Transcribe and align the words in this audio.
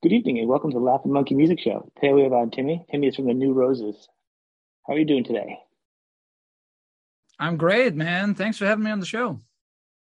Good 0.00 0.12
evening 0.12 0.38
and 0.38 0.48
welcome 0.48 0.70
to 0.70 0.78
the 0.78 0.84
Laughing 0.84 1.12
Monkey 1.12 1.34
Music 1.34 1.58
Show. 1.58 1.90
Today 1.96 2.12
we 2.12 2.22
have 2.22 2.32
on 2.32 2.52
Timmy. 2.52 2.86
Timmy 2.88 3.08
is 3.08 3.16
from 3.16 3.26
the 3.26 3.34
New 3.34 3.52
Roses. 3.52 4.08
How 4.86 4.94
are 4.94 4.96
you 4.96 5.04
doing 5.04 5.24
today? 5.24 5.58
I'm 7.36 7.56
great, 7.56 7.96
man. 7.96 8.36
Thanks 8.36 8.58
for 8.58 8.64
having 8.64 8.84
me 8.84 8.92
on 8.92 9.00
the 9.00 9.06
show. 9.06 9.40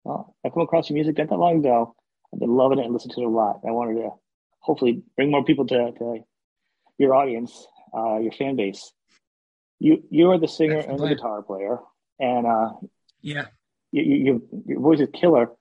Well, 0.04 0.36
I 0.44 0.50
come 0.50 0.64
across 0.64 0.90
your 0.90 0.96
music 0.96 1.20
not 1.20 1.30
that 1.30 1.36
long 1.36 1.60
ago. 1.60 1.96
I've 2.34 2.40
been 2.40 2.56
loving 2.56 2.80
it 2.80 2.86
and 2.86 2.94
listening 2.96 3.14
to 3.18 3.22
it 3.22 3.28
a 3.28 3.30
lot. 3.30 3.60
I 3.68 3.70
wanted 3.70 4.02
to 4.02 4.10
hopefully 4.62 5.04
bring 5.16 5.30
more 5.30 5.46
people 5.46 5.68
to, 5.68 5.92
to 5.92 6.24
your 6.98 7.14
audience, 7.14 7.68
uh, 7.96 8.18
your 8.18 8.32
fan 8.32 8.56
base. 8.56 8.92
You 9.78 10.04
you 10.10 10.32
are 10.32 10.40
the 10.40 10.48
singer 10.48 10.80
and 10.80 10.98
the 10.98 11.08
guitar 11.08 11.44
player, 11.44 11.78
and 12.20 12.48
uh, 12.48 12.72
yeah, 13.22 13.46
you, 13.92 14.02
you, 14.02 14.64
your 14.66 14.80
voice 14.80 15.02
is 15.02 15.10
killer. 15.14 15.52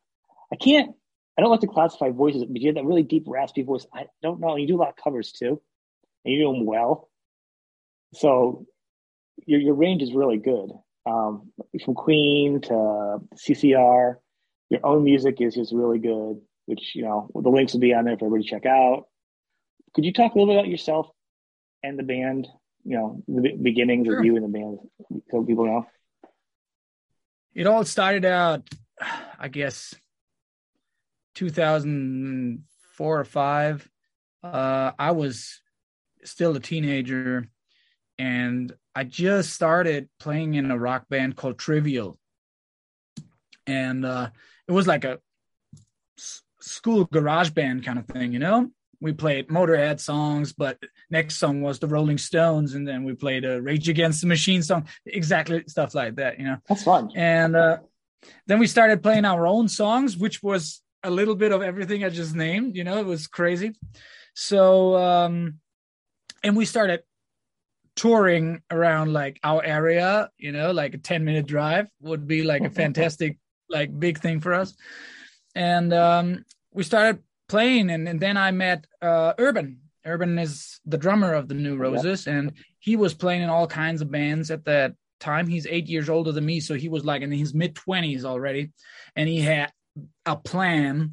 I 0.51 0.57
can't 0.57 0.95
I 1.37 1.41
don't 1.41 1.51
like 1.51 1.61
to 1.61 1.67
classify 1.67 2.11
voices, 2.11 2.45
but 2.45 2.61
you 2.61 2.69
have 2.69 2.75
that 2.75 2.85
really 2.85 3.03
deep, 3.03 3.25
raspy 3.27 3.63
voice. 3.63 3.87
I 3.93 4.07
don't 4.23 4.41
know. 4.41 4.57
You 4.57 4.67
do 4.67 4.77
a 4.77 4.83
lot 4.83 4.91
of 4.91 4.97
covers 4.97 5.33
too, 5.33 5.61
and 6.25 6.35
you 6.35 6.41
do 6.41 6.53
them 6.53 6.67
well. 6.67 7.09
So 8.15 8.67
your 9.47 9.61
your 9.61 9.75
range 9.75 10.03
is 10.03 10.13
really 10.13 10.39
good. 10.39 10.71
Um, 11.07 11.51
from 11.85 11.95
Queen 11.95 12.61
to 12.63 13.19
CCR, 13.35 14.17
your 14.69 14.81
own 14.85 15.05
music 15.05 15.41
is 15.41 15.55
just 15.55 15.73
really 15.73 15.99
good. 15.99 16.41
Which 16.67 16.95
you 16.95 17.03
know 17.03 17.29
the 17.35 17.49
links 17.49 17.73
will 17.73 17.81
be 17.81 17.95
on 17.95 18.05
there 18.05 18.17
for 18.17 18.27
everybody 18.27 18.45
to 18.45 18.51
check 18.51 18.67
out. 18.67 19.07
Could 19.95 20.05
you 20.05 20.13
talk 20.13 20.35
a 20.35 20.39
little 20.39 20.53
bit 20.53 20.61
about 20.61 20.71
yourself 20.71 21.09
and 21.83 21.99
the 21.99 22.03
band? 22.03 22.47
You 22.85 22.97
know 22.97 23.23
the 23.27 23.53
beginnings 23.53 24.07
sure. 24.07 24.19
of 24.19 24.25
you 24.25 24.37
and 24.37 24.45
the 24.45 24.49
band, 24.49 24.79
so 25.31 25.43
people 25.43 25.67
know. 25.67 25.87
It 27.55 27.67
all 27.67 27.85
started 27.85 28.25
out, 28.25 28.69
I 29.39 29.49
guess, 29.49 29.95
2004 31.35 33.21
or 33.21 33.25
five, 33.25 33.89
uh, 34.43 34.93
I 34.99 35.13
was 35.13 35.61
still 36.25 36.57
a 36.57 36.61
teenager, 36.61 37.49
and 38.19 38.73
I 38.95 39.05
just 39.05 39.53
started 39.53 40.09
playing 40.21 40.55
in 40.55 40.71
a 40.71 40.79
rock 40.79 41.09
band 41.09 41.37
called 41.37 41.59
Trivial, 41.59 42.19
and 43.67 44.05
uh, 44.05 44.31
it 44.69 44.73
was 44.73 44.87
like 44.87 45.05
a 45.05 45.19
s- 46.19 46.43
school 46.61 47.05
garage 47.05 47.51
band 47.51 47.85
kind 47.85 47.99
of 47.99 48.07
thing, 48.07 48.33
you 48.33 48.39
know. 48.39 48.71
We 49.01 49.13
played 49.13 49.49
Motorhead 49.49 49.99
songs, 49.99 50.53
but 50.53 50.79
next 51.11 51.39
song 51.39 51.61
was 51.61 51.81
the 51.81 51.89
Rolling 51.89 52.19
Stones, 52.19 52.75
and 52.75 52.87
then 52.87 53.03
we 53.03 53.15
played 53.15 53.45
a 53.45 53.61
Rage 53.61 53.89
Against 53.89 54.21
the 54.21 54.29
Machine 54.29 54.63
song, 54.63 54.87
exactly 55.05 55.65
stuff 55.67 55.95
like 55.95 56.17
that, 56.17 56.39
you 56.39 56.45
know. 56.45 56.59
That's 56.69 56.85
fun. 56.85 57.11
And 57.17 57.57
uh, 57.57 57.79
then 58.47 58.61
we 58.61 58.69
started 58.69 59.03
playing 59.03 59.25
our 59.25 59.45
own 59.45 59.67
songs, 59.69 60.17
which 60.17 60.41
was 60.41 60.83
a 61.03 61.11
little 61.11 61.35
bit 61.35 61.53
of 61.53 61.63
everything 61.63 62.05
I 62.05 62.09
just 62.09 62.35
named. 62.35 62.77
You 62.77 62.85
know, 62.85 62.99
it 62.99 63.07
was 63.07 63.27
crazy. 63.27 63.75
So, 64.35 64.97
um, 64.97 65.59
and 66.43 66.57
we 66.57 66.65
started 66.65 67.03
touring 67.95 68.63
around 68.71 69.13
like 69.13 69.39
our 69.43 69.63
area. 69.65 70.31
You 70.39 70.53
know, 70.53 70.73
like 70.73 70.95
a 70.95 70.99
ten 70.99 71.25
minute 71.25 71.47
drive 71.47 71.89
would 72.01 72.27
be 72.27 72.43
like 72.43 72.63
a 72.63 72.71
fantastic, 72.83 73.39
like 73.69 73.99
big 73.99 74.19
thing 74.19 74.41
for 74.41 74.55
us. 74.55 74.75
And 75.55 75.93
um, 75.93 76.45
we 76.73 76.83
started 76.83 77.23
playing, 77.49 77.91
and, 77.91 78.09
and 78.09 78.19
then 78.19 78.37
I 78.37 78.51
met 78.51 78.87
uh, 79.01 79.35
Urban. 79.39 79.79
Urban 80.05 80.39
is 80.39 80.81
the 80.85 80.99
drummer 80.99 81.33
of 81.35 81.49
the 81.49 81.55
New 81.55 81.77
Roses, 81.77 82.27
and 82.27 82.53
he 82.81 82.97
was 82.97 83.15
playing 83.15 83.43
in 83.43 83.51
all 83.51 83.67
kinds 83.67 84.01
of 84.01 84.11
bands 84.11 84.51
at 84.51 84.65
that 84.65 84.95
time. 85.21 85.47
He's 85.47 85.67
eight 85.67 85.89
years 85.89 86.09
older 86.09 86.33
than 86.33 86.45
me, 86.45 86.59
so 86.61 86.75
he 86.75 86.89
was 86.89 87.05
like 87.05 87.23
in 87.23 87.31
his 87.31 87.55
mid 87.55 87.75
twenties 87.75 88.25
already, 88.25 88.73
and 89.15 89.29
he 89.29 89.41
had 89.41 89.71
a 90.27 90.37
plan, 90.37 91.13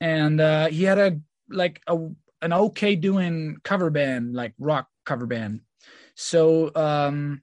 and 0.00 0.40
uh, 0.40 0.68
he 0.68 0.84
had 0.84 0.98
a 0.98 1.20
like 1.48 1.80
a 1.86 1.96
an 2.42 2.52
okay 2.52 2.96
doing 2.96 3.56
cover 3.64 3.90
band, 3.90 4.34
like 4.34 4.54
rock 4.58 4.88
cover 5.04 5.26
band. 5.26 5.60
So 6.14 6.70
um, 6.74 7.42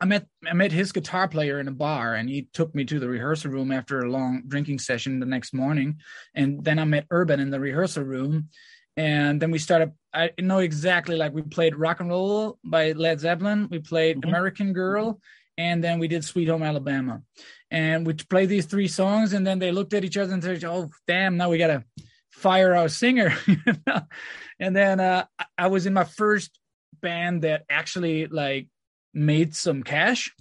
I 0.00 0.04
met 0.04 0.26
I 0.46 0.52
met 0.54 0.72
his 0.72 0.92
guitar 0.92 1.28
player 1.28 1.60
in 1.60 1.68
a 1.68 1.72
bar, 1.72 2.14
and 2.14 2.28
he 2.28 2.48
took 2.52 2.74
me 2.74 2.84
to 2.84 2.98
the 2.98 3.08
rehearsal 3.08 3.50
room 3.50 3.72
after 3.72 4.00
a 4.00 4.10
long 4.10 4.42
drinking 4.46 4.78
session 4.78 5.20
the 5.20 5.26
next 5.26 5.54
morning, 5.54 5.98
and 6.34 6.62
then 6.64 6.78
I 6.78 6.84
met 6.84 7.06
Urban 7.10 7.40
in 7.40 7.50
the 7.50 7.60
rehearsal 7.60 8.04
room, 8.04 8.48
and 8.96 9.40
then 9.40 9.50
we 9.50 9.58
started. 9.58 9.92
I 10.14 10.30
know 10.38 10.58
exactly 10.58 11.16
like 11.16 11.34
we 11.34 11.42
played 11.42 11.76
rock 11.76 12.00
and 12.00 12.08
roll 12.08 12.58
by 12.64 12.92
Led 12.92 13.20
Zeppelin, 13.20 13.68
we 13.70 13.78
played 13.78 14.18
mm-hmm. 14.18 14.28
American 14.28 14.72
Girl, 14.72 15.20
and 15.58 15.82
then 15.82 15.98
we 15.98 16.06
did 16.06 16.24
Sweet 16.24 16.48
Home 16.48 16.62
Alabama, 16.62 17.20
and 17.70 18.06
we 18.06 18.14
played 18.14 18.48
these 18.48 18.66
three 18.66 18.86
songs, 18.86 19.32
and 19.32 19.44
then 19.44 19.58
they 19.58 19.72
looked 19.72 19.92
at 19.92 20.04
each 20.04 20.16
other 20.16 20.32
and 20.32 20.42
said, 20.42 20.64
"Oh, 20.64 20.88
damn! 21.06 21.36
Now 21.36 21.50
we 21.50 21.58
gotta 21.58 21.84
fire 22.30 22.74
our 22.74 22.88
singer." 22.88 23.36
and 24.60 24.74
then 24.74 25.00
uh, 25.00 25.26
I 25.58 25.66
was 25.66 25.84
in 25.84 25.92
my 25.92 26.04
first 26.04 26.58
band 27.02 27.42
that 27.42 27.64
actually 27.68 28.26
like 28.28 28.68
made 29.12 29.54
some 29.56 29.82
cash, 29.82 30.32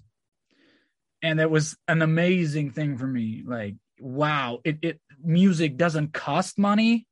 and 1.23 1.39
that 1.39 1.49
was 1.49 1.75
an 1.87 2.03
amazing 2.03 2.69
thing 2.71 2.97
for 2.97 3.07
me. 3.07 3.43
Like, 3.45 3.75
wow! 3.99 4.59
It 4.63 4.77
it 4.83 5.01
music 5.21 5.77
doesn't 5.77 6.13
cost 6.13 6.59
money; 6.59 7.07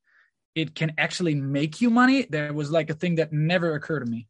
it 0.54 0.76
can 0.76 0.92
actually 0.96 1.34
make 1.34 1.80
you 1.80 1.90
money. 1.90 2.24
That 2.30 2.54
was 2.54 2.70
like 2.70 2.88
a 2.88 2.94
thing 2.94 3.16
that 3.16 3.32
never 3.32 3.74
occurred 3.74 4.04
to 4.04 4.10
me. 4.10 4.28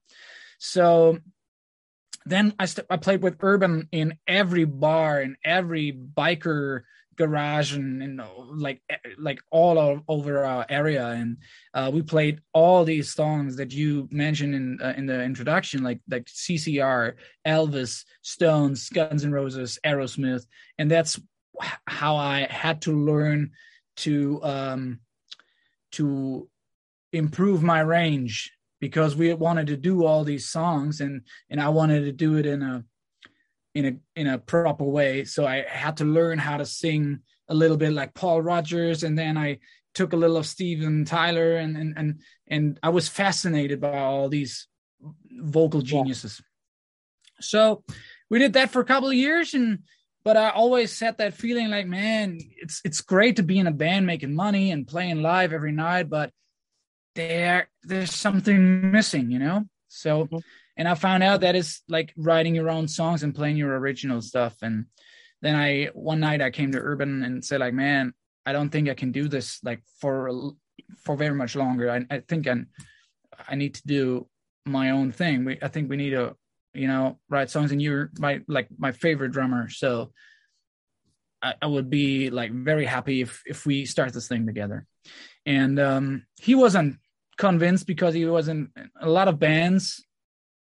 So 0.58 1.18
then 2.26 2.54
I, 2.58 2.66
st- 2.66 2.86
I 2.90 2.96
played 2.96 3.22
with 3.22 3.36
Urban 3.40 3.88
in 3.92 4.18
every 4.26 4.64
bar, 4.64 5.22
in 5.22 5.36
every 5.44 5.92
biker 5.92 6.82
garage, 7.14 7.74
and, 7.74 8.20
like 8.50 8.82
like 9.16 9.40
all 9.50 10.02
over 10.08 10.44
our 10.44 10.66
area. 10.68 11.06
And 11.06 11.38
uh, 11.72 11.90
we 11.94 12.02
played 12.02 12.40
all 12.52 12.84
these 12.84 13.14
songs 13.14 13.56
that 13.56 13.72
you 13.72 14.08
mentioned 14.10 14.54
in 14.54 14.78
uh, 14.82 14.94
in 14.96 15.06
the 15.06 15.22
introduction, 15.22 15.84
like 15.84 16.00
like 16.10 16.26
CCR, 16.26 17.14
Elvis, 17.46 18.04
Stones, 18.22 18.88
Guns 18.90 19.24
N' 19.24 19.32
Roses, 19.32 19.78
Aerosmith, 19.86 20.46
and 20.78 20.90
that's 20.90 21.20
how 21.86 22.16
I 22.16 22.46
had 22.50 22.82
to 22.82 22.92
learn 22.92 23.52
to 23.98 24.40
um, 24.42 25.00
to 25.92 26.48
improve 27.12 27.62
my 27.62 27.80
range 27.80 28.52
because 28.80 29.16
we 29.16 29.32
wanted 29.34 29.66
to 29.68 29.76
do 29.76 30.04
all 30.04 30.24
these 30.24 30.48
songs 30.48 31.00
and 31.00 31.22
and 31.50 31.60
I 31.60 31.68
wanted 31.68 32.04
to 32.04 32.12
do 32.12 32.36
it 32.36 32.46
in 32.46 32.62
a 32.62 32.84
in 33.74 33.84
a 33.86 34.20
in 34.20 34.26
a 34.26 34.38
proper 34.38 34.84
way 34.84 35.24
so 35.24 35.46
I 35.46 35.64
had 35.68 35.98
to 35.98 36.04
learn 36.04 36.38
how 36.38 36.56
to 36.56 36.66
sing 36.66 37.20
a 37.48 37.54
little 37.54 37.76
bit 37.76 37.92
like 37.92 38.14
Paul 38.14 38.42
Rodgers 38.42 39.02
and 39.02 39.18
then 39.18 39.36
I 39.36 39.58
took 39.94 40.12
a 40.12 40.16
little 40.16 40.36
of 40.36 40.46
Steven 40.46 41.04
Tyler 41.04 41.56
and 41.56 41.76
and 41.76 41.94
and 41.96 42.20
and 42.48 42.78
I 42.82 42.90
was 42.90 43.08
fascinated 43.08 43.80
by 43.80 43.98
all 43.98 44.28
these 44.28 44.66
vocal 45.30 45.80
geniuses. 45.80 46.40
Yeah. 46.40 47.40
So 47.40 47.84
we 48.30 48.38
did 48.38 48.54
that 48.54 48.70
for 48.70 48.80
a 48.80 48.84
couple 48.84 49.08
of 49.08 49.14
years 49.14 49.54
and 49.54 49.80
but 50.24 50.36
I 50.36 50.50
always 50.50 50.98
had 50.98 51.18
that 51.18 51.34
feeling 51.34 51.70
like 51.70 51.86
man 51.86 52.38
it's 52.56 52.80
it's 52.84 53.00
great 53.00 53.36
to 53.36 53.42
be 53.42 53.58
in 53.58 53.66
a 53.66 53.72
band 53.72 54.06
making 54.06 54.34
money 54.34 54.70
and 54.70 54.86
playing 54.86 55.22
live 55.22 55.52
every 55.52 55.72
night 55.72 56.10
but 56.10 56.30
there 57.16 57.68
there's 57.82 58.14
something 58.14 58.90
missing 58.92 59.30
you 59.30 59.38
know? 59.38 59.64
So 59.88 60.24
mm-hmm. 60.24 60.36
and 60.76 60.88
i 60.88 60.94
found 60.94 61.22
out 61.22 61.40
that 61.40 61.56
it's 61.56 61.82
like 61.88 62.12
writing 62.16 62.54
your 62.54 62.70
own 62.70 62.86
songs 62.88 63.22
and 63.22 63.34
playing 63.34 63.56
your 63.56 63.76
original 63.76 64.22
stuff. 64.22 64.56
And 64.62 64.86
then 65.42 65.56
i 65.56 65.90
one 65.94 66.20
night 66.20 66.40
i 66.40 66.50
came 66.50 66.72
to 66.72 66.78
urban 66.78 67.22
and 67.22 67.44
said 67.44 67.60
like 67.60 67.74
man 67.74 68.14
i 68.46 68.52
don't 68.52 68.70
think 68.70 68.88
i 68.88 68.94
can 68.94 69.12
do 69.12 69.28
this 69.28 69.60
like 69.64 69.82
for 70.00 70.54
for 70.98 71.16
very 71.16 71.34
much 71.34 71.56
longer. 71.56 71.90
I, 71.90 72.04
I 72.10 72.20
think 72.20 72.46
i 72.46 72.56
i 73.48 73.54
need 73.54 73.74
to 73.74 73.86
do 73.86 74.28
my 74.64 74.90
own 74.90 75.12
thing. 75.12 75.44
We 75.44 75.58
i 75.62 75.68
think 75.68 75.88
we 75.88 75.96
need 75.96 76.10
to 76.10 76.36
you 76.74 76.88
know 76.88 77.18
write 77.28 77.50
songs. 77.50 77.72
And 77.72 77.80
you're 77.80 78.10
my 78.18 78.40
like 78.48 78.68
my 78.76 78.92
favorite 78.92 79.32
drummer. 79.32 79.68
So 79.68 80.12
I, 81.42 81.54
I 81.60 81.66
would 81.66 81.90
be 81.90 82.30
like 82.30 82.52
very 82.52 82.84
happy 82.84 83.20
if 83.22 83.42
if 83.46 83.66
we 83.66 83.84
start 83.84 84.12
this 84.12 84.28
thing 84.28 84.46
together. 84.46 84.86
And 85.44 85.78
um 85.78 86.26
he 86.40 86.54
wasn't 86.54 86.96
convinced 87.36 87.86
because 87.86 88.14
he 88.14 88.24
was 88.24 88.48
in 88.48 88.70
a 89.00 89.08
lot 89.08 89.28
of 89.28 89.38
bands 89.38 90.02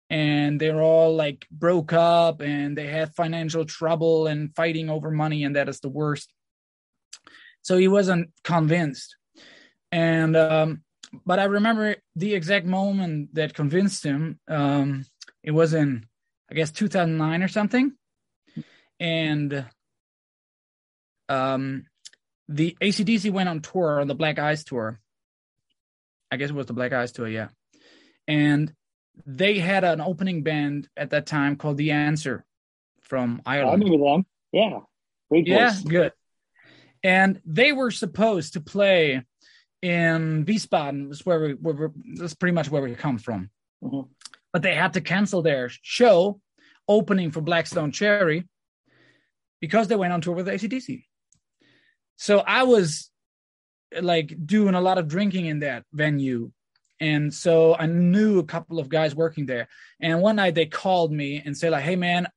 and 0.10 0.60
they're 0.60 0.82
all 0.82 1.16
like 1.16 1.46
broke 1.52 1.94
up 1.94 2.42
and 2.42 2.78
they 2.78 2.88
had 2.88 3.16
financial 3.16 3.66
trouble 3.66 4.28
and 4.28 4.56
fighting 4.56 4.90
over 4.90 5.12
money 5.12 5.44
and 5.44 5.56
that 5.56 5.70
is 5.70 5.80
the 5.80 5.90
worst. 5.90 6.32
So 7.62 7.78
he 7.78 7.88
wasn't 7.88 8.32
convinced. 8.44 9.16
And 9.92 10.36
um 10.36 10.82
but 11.26 11.40
i 11.40 11.46
remember 11.46 11.96
the 12.18 12.36
exact 12.36 12.66
moment 12.66 13.34
that 13.34 13.54
convinced 13.54 14.04
him 14.04 14.38
um 14.50 15.06
it 15.42 15.52
was 15.52 15.74
in 15.74 16.06
i 16.52 16.54
guess 16.54 16.72
2009 16.72 17.44
or 17.44 17.48
something. 17.48 17.94
And 19.00 19.66
um 21.30 21.86
the 22.50 22.78
acdc 22.82 23.32
went 23.32 23.50
on 23.50 23.62
tour 23.62 24.02
on 24.02 24.08
the 24.08 24.16
black 24.16 24.40
ice 24.40 24.64
tour 24.64 25.00
I 26.32 26.38
guess 26.38 26.50
it 26.50 26.56
was 26.56 26.66
the 26.66 26.74
Black 26.74 26.94
Ice 26.94 27.12
tour, 27.12 27.28
yeah. 27.28 27.50
And 28.28 28.74
they 29.26 29.60
had 29.60 29.84
an 29.84 30.02
opening 30.02 30.44
band 30.44 30.88
at 30.96 31.12
that 31.12 31.26
time 31.26 31.56
called 31.56 31.78
The 31.78 31.92
Answer 31.92 32.46
from 33.02 33.42
Ireland. 33.46 33.84
I 33.84 33.86
remember 33.86 34.06
them. 34.06 34.26
Yeah. 34.52 34.80
Great 35.30 35.48
yeah, 35.48 35.74
good. 35.86 36.14
And 37.04 37.42
they 37.46 37.72
were 37.72 37.92
supposed 37.92 38.54
to 38.54 38.62
play 38.62 39.24
in 39.82 40.46
Wiesbaden. 40.46 41.10
That's 41.10 41.26
where 41.26 41.40
we 41.40 41.54
where 41.54 41.92
that's 42.16 42.34
pretty 42.34 42.54
much 42.54 42.70
where 42.70 42.82
we 42.82 42.96
come 42.96 43.18
from. 43.18 43.50
Mm-hmm. 43.84 44.10
But 44.54 44.62
they 44.62 44.74
had 44.74 44.94
to 44.94 45.02
cancel 45.02 45.42
their 45.42 45.70
show 45.70 46.40
opening 46.88 47.32
for 47.32 47.42
Black 47.42 47.68
Stone 47.68 47.92
Cherry 47.92 48.48
because 49.60 49.88
they 49.88 49.96
went 49.96 50.14
on 50.14 50.22
tour 50.22 50.36
with 50.36 50.48
ACDC. 50.48 51.04
So 52.16 52.40
I 52.40 52.64
was 52.64 53.12
like 54.02 54.36
doing 54.46 54.76
a 54.76 54.82
lot 54.82 54.98
of 54.98 55.08
drinking 55.08 55.46
in 55.46 55.60
that 55.60 55.84
venue. 55.94 56.52
And 57.00 57.34
so 57.34 57.76
I 57.76 57.86
knew 57.86 58.40
a 58.40 58.44
couple 58.46 58.80
of 58.80 58.90
guys 58.90 59.16
working 59.16 59.46
there. 59.46 59.68
And 60.00 60.22
one 60.22 60.38
night 60.38 60.56
they 60.56 60.66
called 60.66 61.12
me 61.12 61.42
and 61.46 61.56
said, 61.56 61.72
like, 61.72 61.84
hey 61.84 61.96
man, 61.96 62.28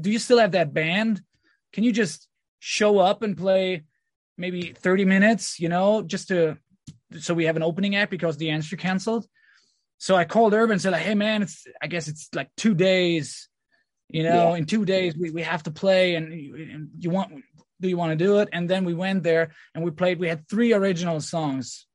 do 0.00 0.10
you 0.10 0.18
still 0.18 0.38
have 0.38 0.52
that 0.52 0.72
band? 0.72 1.20
Can 1.72 1.84
you 1.84 1.92
just 1.92 2.28
show 2.60 2.98
up 2.98 3.22
and 3.22 3.36
play 3.36 3.84
maybe 4.36 4.72
30 4.72 5.04
minutes, 5.04 5.60
you 5.60 5.68
know, 5.68 6.02
just 6.02 6.28
to 6.28 6.56
so 7.18 7.34
we 7.34 7.44
have 7.44 7.56
an 7.56 7.62
opening 7.62 7.94
act 7.94 8.10
because 8.10 8.36
the 8.36 8.50
answer 8.50 8.76
canceled. 8.76 9.26
So 9.98 10.16
I 10.16 10.24
called 10.24 10.54
Urban 10.54 10.72
and 10.72 10.82
said, 10.82 10.92
like, 10.92 11.02
hey 11.02 11.14
man, 11.14 11.42
it's 11.42 11.66
I 11.80 11.86
guess 11.86 12.08
it's 12.08 12.28
like 12.34 12.50
two 12.56 12.74
days, 12.74 13.48
you 14.08 14.22
know, 14.22 14.50
yeah. 14.50 14.56
in 14.56 14.66
two 14.66 14.84
days 14.84 15.16
we, 15.16 15.30
we 15.30 15.42
have 15.42 15.62
to 15.64 15.70
play 15.70 16.14
and, 16.16 16.32
and 16.32 16.88
you 16.98 17.10
want 17.10 17.42
do 17.80 17.88
you 17.88 17.96
want 17.96 18.16
to 18.16 18.24
do 18.24 18.38
it? 18.38 18.48
And 18.52 18.68
then 18.68 18.84
we 18.84 18.94
went 18.94 19.22
there 19.22 19.52
and 19.74 19.84
we 19.84 19.90
played, 19.90 20.18
we 20.18 20.28
had 20.28 20.48
three 20.48 20.72
original 20.72 21.20
songs. 21.20 21.86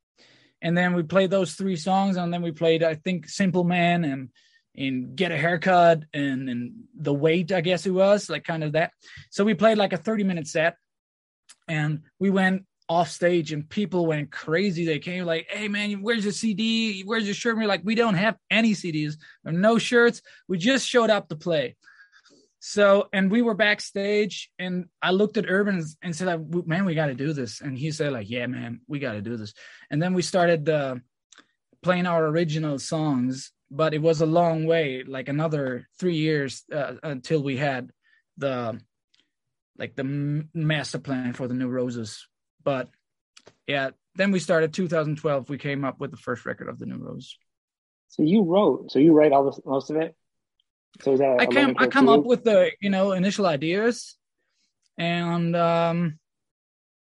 And 0.62 0.78
then 0.78 0.94
we 0.94 1.04
played 1.04 1.31
those 1.31 1.54
three 1.54 1.78
songs 1.78 2.18
and 2.18 2.34
then 2.34 2.42
we 2.42 2.52
played, 2.52 2.84
I 2.84 2.96
think, 2.96 3.30
Simple 3.30 3.64
Man 3.64 4.04
and 4.04 4.30
in 4.76 5.16
Get 5.16 5.31
a 5.31 5.38
Haircut 5.38 6.04
and, 6.14 6.50
and 6.50 6.72
The 6.96 7.14
Weight, 7.14 7.52
I 7.52 7.62
guess 7.62 7.86
it 7.86 7.92
was, 7.92 8.30
like 8.30 8.44
kind 8.44 8.64
of 8.64 8.74
that. 8.74 8.92
So 9.30 9.44
we 9.44 9.54
played 9.54 9.78
like 9.78 9.94
a 9.94 9.98
30 9.98 10.24
minute 10.24 10.48
set 10.48 10.76
and 11.68 12.02
we 12.20 12.30
went 12.30 12.66
off 12.90 13.10
stage 13.10 13.54
and 13.54 13.70
people 13.70 14.08
went 14.08 14.31
crazy. 14.31 14.84
They 14.84 15.00
came 15.00 15.26
like, 15.26 15.48
"Hey 15.50 15.68
man, 15.68 16.02
where's 16.02 16.24
your 16.24 16.34
CD? 16.34 17.04
Where's 17.04 17.26
your 17.26 17.36
shirt?" 17.36 17.54
And 17.54 17.62
we're 17.62 17.68
like, 17.68 17.84
"We 17.84 17.94
don't 17.94 18.16
have 18.16 18.36
any 18.50 18.74
CDs 18.74 19.16
or 19.46 19.52
no 19.52 19.78
shirts. 19.78 20.24
We 20.48 20.58
just 20.58 20.88
showed 20.88 21.12
up 21.12 21.30
to 21.30 21.36
play." 21.36 21.76
So, 22.62 23.08
and 23.14 23.32
we 23.32 23.42
were 23.42 23.54
backstage, 23.54 24.52
and 24.60 24.86
I 25.02 25.12
looked 25.12 25.38
at 25.38 25.50
Urban 25.50 25.84
and 26.02 26.16
said, 26.16 26.68
"Man, 26.68 26.86
we 26.86 26.94
got 26.94 27.08
to 27.08 27.16
do 27.16 27.32
this." 27.32 27.62
And 27.62 27.78
he 27.78 27.92
said, 27.92 28.12
"Like, 28.12 28.30
yeah, 28.30 28.48
man, 28.48 28.82
we 28.88 29.00
got 29.00 29.14
to 29.14 29.22
do 29.22 29.38
this." 29.38 29.54
And 29.90 30.02
then 30.02 30.14
we 30.14 30.22
started 30.22 30.68
uh, 30.68 30.96
playing 31.82 32.06
our 32.06 32.26
original 32.26 32.78
songs, 32.78 33.54
but 33.72 33.94
it 33.94 34.02
was 34.02 34.20
a 34.20 34.26
long 34.26 34.66
way, 34.66 35.04
like 35.08 35.30
another 35.30 35.88
three 36.00 36.18
years 36.18 36.64
uh, 36.74 36.96
until 37.02 37.42
we 37.42 37.56
had 37.56 37.92
the 38.38 38.80
like 39.80 39.96
the 39.96 40.46
master 40.54 41.00
plan 41.00 41.34
for 41.34 41.48
the 41.48 41.54
new 41.54 41.68
roses 41.68 42.28
but 42.64 42.90
yeah 43.66 43.90
then 44.16 44.32
we 44.32 44.40
started 44.40 44.74
2012 44.74 45.50
we 45.50 45.58
came 45.58 45.86
up 45.86 46.00
with 46.00 46.12
the 46.12 46.18
first 46.18 46.46
record 46.46 46.68
of 46.68 46.78
the 46.78 46.86
new 46.86 46.98
rose 46.98 47.38
so 48.10 48.22
you 48.22 48.44
wrote 48.44 48.92
so 48.92 49.00
you 49.00 49.14
write 49.14 49.32
all 49.32 49.46
this 49.46 49.60
most 49.66 49.90
of 49.90 49.96
it 49.96 50.16
so 51.02 51.14
is 51.14 51.20
that 51.20 51.40
i 51.40 51.46
come 51.46 51.76
i 51.78 51.88
come 51.88 52.10
up 52.10 52.24
with 52.24 52.44
the 52.44 52.72
you 52.82 52.90
know 52.90 53.12
initial 53.14 53.46
ideas 53.46 54.18
and 54.98 55.56
um 55.56 56.20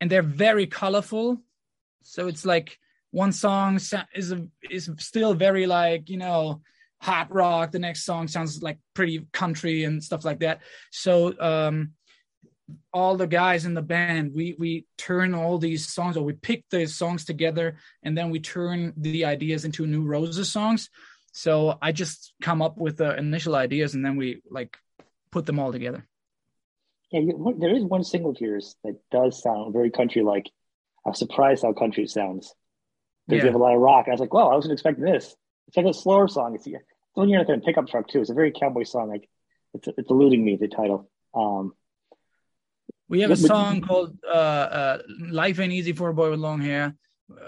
and 0.01 0.12
they're 0.12 0.22
very 0.22 0.68
colorful. 0.68 1.42
So 2.04 2.27
it's 2.27 2.45
like 2.45 2.77
one 3.12 3.31
song 3.31 3.80
is 4.13 4.31
a, 4.31 4.45
is 4.69 4.89
still 4.98 5.33
very 5.33 5.68
like 5.68 6.10
you 6.10 6.18
know 6.18 6.62
hot 7.01 7.33
rock. 7.33 7.72
The 7.72 7.80
next 7.80 8.04
song 8.04 8.27
sounds 8.27 8.62
like 8.62 8.80
pretty 8.94 9.25
country 9.31 9.83
and 9.83 10.04
stuff 10.04 10.25
like 10.25 10.39
that. 10.39 10.62
So 10.92 11.33
um 11.39 11.94
all 12.92 13.16
the 13.16 13.27
guys 13.27 13.66
in 13.66 13.75
the 13.75 13.81
band 13.81 14.33
we 14.33 14.56
we 14.57 14.88
turn 14.98 15.36
all 15.36 15.60
these 15.60 15.88
songs 15.88 16.18
or 16.18 16.24
we 16.24 16.33
pick 16.33 16.66
the 16.72 16.88
songs 16.88 17.24
together 17.24 17.77
and 18.01 18.18
then 18.18 18.31
we 18.31 18.39
turn 18.39 18.92
the 18.98 19.24
ideas 19.24 19.66
into 19.66 19.86
new 19.86 20.04
roses 20.04 20.51
songs 20.51 20.89
so 21.35 21.77
i 21.81 21.91
just 21.91 22.33
come 22.41 22.61
up 22.61 22.77
with 22.77 22.95
the 22.97 23.17
initial 23.17 23.55
ideas 23.55 23.93
and 23.93 24.05
then 24.05 24.15
we 24.15 24.41
like 24.49 24.77
put 25.31 25.45
them 25.45 25.59
all 25.59 25.71
together 25.71 26.07
yeah 27.11 27.19
you, 27.19 27.55
there 27.59 27.75
is 27.75 27.83
one 27.83 28.03
single 28.03 28.31
of 28.31 28.39
yours 28.39 28.75
that 28.83 28.95
does 29.11 29.41
sound 29.41 29.73
very 29.73 29.91
country 29.91 30.23
like 30.23 30.49
i'm 31.05 31.13
surprised 31.13 31.63
how 31.63 31.73
country 31.73 32.03
it 32.03 32.09
sounds 32.09 32.53
because 33.27 33.39
yeah. 33.39 33.43
you 33.43 33.51
have 33.51 33.59
a 33.59 33.63
lot 33.63 33.75
of 33.75 33.81
rock 33.81 34.05
i 34.07 34.11
was 34.11 34.21
like 34.21 34.33
well 34.33 34.49
i 34.49 34.55
wasn't 34.55 34.71
expecting 34.71 35.03
this 35.03 35.35
it's 35.67 35.75
like 35.75 35.85
a 35.85 35.93
slower 35.93 36.29
song 36.29 36.55
it's, 36.55 36.65
it's 36.65 36.77
when 37.15 37.27
you're 37.27 37.41
at 37.41 37.47
the 37.47 37.57
pickup 37.57 37.88
truck 37.88 38.07
too 38.07 38.21
it's 38.21 38.29
a 38.29 38.33
very 38.33 38.51
cowboy 38.51 38.83
song 38.83 39.09
like 39.09 39.27
it's, 39.73 39.89
it's 39.97 40.09
eluding 40.09 40.43
me 40.43 40.55
the 40.55 40.69
title 40.69 41.09
um 41.33 41.73
we 43.09 43.19
have 43.21 43.31
a 43.31 43.35
song 43.38 43.81
called 43.81 44.17
uh, 44.27 44.31
uh, 44.31 44.97
"Life 45.29 45.59
Ain't 45.59 45.71
Easy 45.71 45.91
for 45.91 46.09
a 46.09 46.13
Boy 46.15 46.31
with 46.31 46.39
Long 46.39 46.59
Hair." 46.59 46.95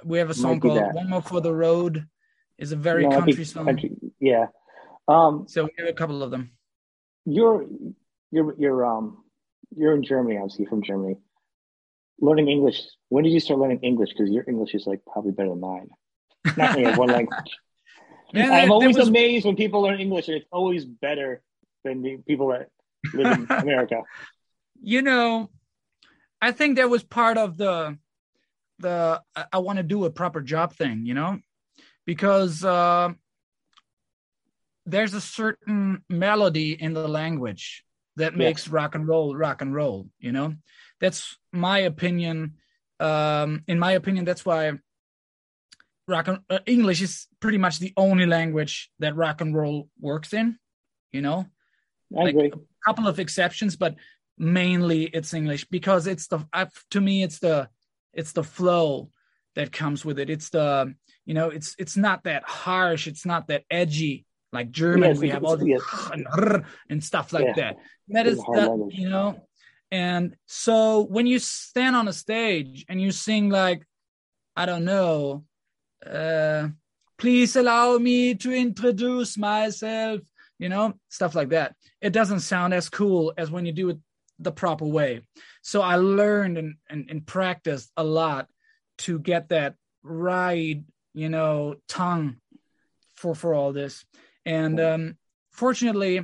We 0.03 0.19
have 0.19 0.29
a 0.29 0.35
song 0.35 0.59
called. 0.59 0.79
"One 0.93 1.09
More 1.09 1.21
for 1.23 1.41
the 1.41 1.51
Road." 1.51 2.05
Is 2.57 2.71
a 2.71 2.75
very 2.75 3.07
no, 3.07 3.19
country 3.21 3.45
song. 3.45 3.65
Country, 3.65 3.91
yeah. 4.19 4.47
Um, 5.07 5.45
so 5.47 5.65
we 5.65 5.71
have 5.77 5.87
a 5.87 5.93
couple 5.93 6.23
of 6.23 6.31
them. 6.31 6.51
You're 7.25 7.65
you're 8.31 8.55
you're 8.57 8.85
um 8.85 9.23
you're 9.75 9.93
in 9.93 10.03
Germany, 10.03 10.37
obviously 10.37 10.65
from 10.65 10.83
Germany. 10.83 11.17
Learning 12.19 12.47
English. 12.47 12.81
When 13.09 13.23
did 13.23 13.31
you 13.31 13.39
start 13.39 13.59
learning 13.59 13.81
English? 13.81 14.09
Because 14.09 14.31
your 14.31 14.43
English 14.47 14.73
is 14.73 14.87
like 14.87 15.01
probably 15.05 15.31
better 15.31 15.49
than 15.49 15.59
mine. 15.59 15.89
Not 16.57 16.75
only 16.75 16.85
have 16.85 16.97
one 16.97 17.09
language. 17.19 17.51
Man, 18.33 18.51
I'm 18.51 18.71
always 18.71 18.97
was... 18.97 19.07
amazed 19.07 19.45
when 19.45 19.55
people 19.55 19.81
learn 19.81 19.99
English, 19.99 20.27
and 20.27 20.37
it's 20.37 20.47
always 20.51 20.83
better 20.83 21.41
than 21.83 22.01
the 22.01 22.17
people 22.27 22.47
that 22.49 22.69
live 23.13 23.39
in 23.39 23.47
America 23.49 24.01
you 24.81 25.01
know, 25.01 25.49
I 26.41 26.51
think 26.51 26.77
that 26.77 26.89
was 26.89 27.03
part 27.03 27.37
of 27.37 27.57
the 27.57 27.97
the 28.79 29.21
I 29.51 29.57
want 29.57 29.77
to 29.77 29.83
do 29.83 30.05
a 30.05 30.11
proper 30.11 30.41
job 30.41 30.73
thing, 30.73 31.05
you 31.05 31.13
know, 31.13 31.39
because 32.07 32.63
uh, 32.63 33.09
there's 34.87 35.13
a 35.13 35.21
certain 35.21 36.01
melody 36.09 36.71
in 36.71 36.93
the 36.93 37.07
language 37.07 37.83
that 38.15 38.35
makes 38.35 38.67
rock 38.67 38.95
and 38.95 39.07
roll 39.07 39.35
rock 39.35 39.61
and 39.61 39.75
roll. 39.75 40.07
You 40.17 40.31
know, 40.31 40.55
that's 40.99 41.37
my 41.51 41.79
opinion. 41.79 42.53
Um, 42.99 43.63
in 43.67 43.77
my 43.77 43.91
opinion, 43.91 44.25
that's 44.25 44.43
why 44.43 44.71
rock 46.07 46.29
and 46.29 46.39
uh, 46.49 46.59
English 46.65 47.01
is 47.01 47.27
pretty 47.41 47.59
much 47.59 47.77
the 47.77 47.93
only 47.97 48.25
language 48.25 48.89
that 48.97 49.15
rock 49.15 49.41
and 49.41 49.55
roll 49.55 49.89
works 49.99 50.33
in. 50.33 50.57
You 51.11 51.21
know, 51.21 51.45
I 52.17 52.23
like 52.23 52.33
agree. 52.33 52.51
A 52.53 52.89
couple 52.89 53.07
of 53.07 53.19
exceptions, 53.19 53.75
but 53.75 53.95
mainly 54.37 55.05
it's 55.05 55.33
english 55.33 55.65
because 55.65 56.05
it's 56.05 56.27
the 56.27 56.39
to 56.91 57.01
me 57.01 57.23
it's 57.23 57.39
the 57.39 57.67
it's 58.13 58.33
the 58.33 58.43
flow 58.43 59.09
that 59.57 59.71
comes 59.71 60.05
with 60.05 60.19
it 60.19 60.29
it's 60.29 60.49
the 60.49 60.93
you 61.25 61.33
know 61.33 61.49
it's 61.49 61.75
it's 61.79 61.97
not 61.97 62.23
that 62.23 62.43
harsh 62.43 63.07
it's 63.07 63.25
not 63.25 63.47
that 63.47 63.63
edgy 63.71 64.23
like 64.53 64.69
german 64.69 65.09
yes, 65.09 65.19
we 65.19 65.29
have 65.29 65.43
all 65.43 65.57
the 65.57 65.67
yes. 65.67 66.61
and 66.89 67.03
stuff 67.03 67.33
like 67.33 67.45
yeah. 67.47 67.53
that 67.55 67.77
that 68.09 68.27
is 68.27 68.37
that 68.37 68.89
you 68.91 69.09
know 69.09 69.35
and 69.91 70.35
so 70.45 71.01
when 71.09 71.25
you 71.25 71.39
stand 71.39 71.95
on 71.95 72.07
a 72.07 72.13
stage 72.13 72.85
and 72.87 73.01
you 73.01 73.11
sing 73.11 73.49
like 73.49 73.81
i 74.55 74.65
don't 74.67 74.85
know 74.85 75.43
uh 76.05 76.67
please 77.17 77.55
allow 77.55 77.97
me 77.97 78.35
to 78.35 78.53
introduce 78.53 79.39
myself 79.39 80.21
you 80.59 80.69
know 80.69 80.93
stuff 81.09 81.33
like 81.33 81.49
that 81.49 81.73
it 81.99 82.13
doesn't 82.13 82.41
sound 82.41 82.75
as 82.75 82.89
cool 82.89 83.33
as 83.37 83.49
when 83.49 83.65
you 83.65 83.71
do 83.71 83.89
it 83.89 83.97
the 84.39 84.51
proper 84.51 84.85
way. 84.85 85.21
So 85.63 85.81
I 85.81 85.95
learned 85.95 86.59
and, 86.59 86.75
and, 86.89 87.09
and 87.09 87.25
practiced 87.25 87.91
a 87.97 88.03
lot 88.03 88.47
to 88.99 89.19
get 89.19 89.49
that 89.49 89.75
right, 90.03 90.81
you 91.13 91.29
know, 91.29 91.75
tongue 91.87 92.37
for 93.15 93.35
for 93.35 93.53
all 93.53 93.73
this. 93.73 94.05
And 94.45 94.79
um, 94.79 95.17
fortunately, 95.51 96.21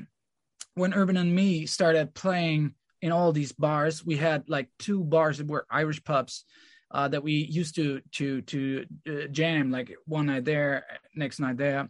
when 0.75 0.93
Urban 0.93 1.17
and 1.17 1.33
me 1.33 1.65
started 1.65 2.13
playing 2.13 2.73
in 3.01 3.11
all 3.11 3.31
these 3.31 3.51
bars, 3.51 4.05
we 4.05 4.17
had 4.17 4.49
like 4.49 4.69
two 4.79 5.03
bars 5.03 5.37
that 5.37 5.47
were 5.47 5.65
Irish 5.69 6.03
pubs 6.03 6.45
uh, 6.91 7.07
that 7.07 7.23
we 7.23 7.33
used 7.33 7.75
to 7.75 8.01
to 8.13 8.41
to 8.43 8.85
uh, 9.07 9.27
jam, 9.27 9.71
like 9.71 9.93
one 10.05 10.27
night 10.27 10.45
there, 10.45 10.85
next 11.15 11.39
night 11.39 11.57
there, 11.57 11.89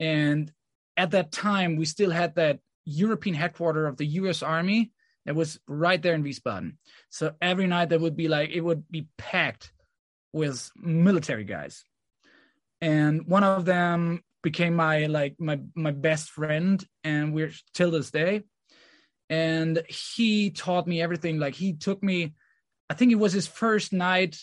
and 0.00 0.50
at 0.96 1.10
that 1.10 1.32
time 1.32 1.76
we 1.76 1.84
still 1.84 2.10
had 2.10 2.36
that 2.36 2.60
European 2.84 3.34
headquarters 3.34 3.88
of 3.88 3.96
the 3.96 4.06
U.S. 4.06 4.42
Army 4.42 4.92
it 5.26 5.34
was 5.34 5.58
right 5.66 6.00
there 6.00 6.14
in 6.14 6.22
Wiesbaden. 6.22 6.76
So 7.10 7.34
every 7.42 7.66
night 7.66 7.88
there 7.88 7.98
would 7.98 8.16
be 8.16 8.28
like 8.28 8.50
it 8.50 8.60
would 8.60 8.88
be 8.90 9.08
packed 9.18 9.72
with 10.36 10.70
military 10.76 11.44
guys. 11.44 11.82
And 12.82 13.26
one 13.26 13.42
of 13.42 13.64
them 13.64 14.22
became 14.42 14.76
my 14.76 15.06
like 15.06 15.34
my 15.40 15.58
my 15.74 15.90
best 15.90 16.30
friend 16.30 16.84
and 17.02 17.34
we're 17.34 17.52
till 17.72 17.90
this 17.90 18.10
day. 18.10 18.42
And 19.30 19.82
he 19.88 20.50
taught 20.50 20.86
me 20.86 21.00
everything. 21.00 21.38
Like 21.38 21.54
he 21.54 21.72
took 21.72 22.02
me, 22.02 22.34
I 22.88 22.94
think 22.94 23.10
it 23.10 23.16
was 23.16 23.32
his 23.32 23.48
first 23.48 23.92
night 23.92 24.38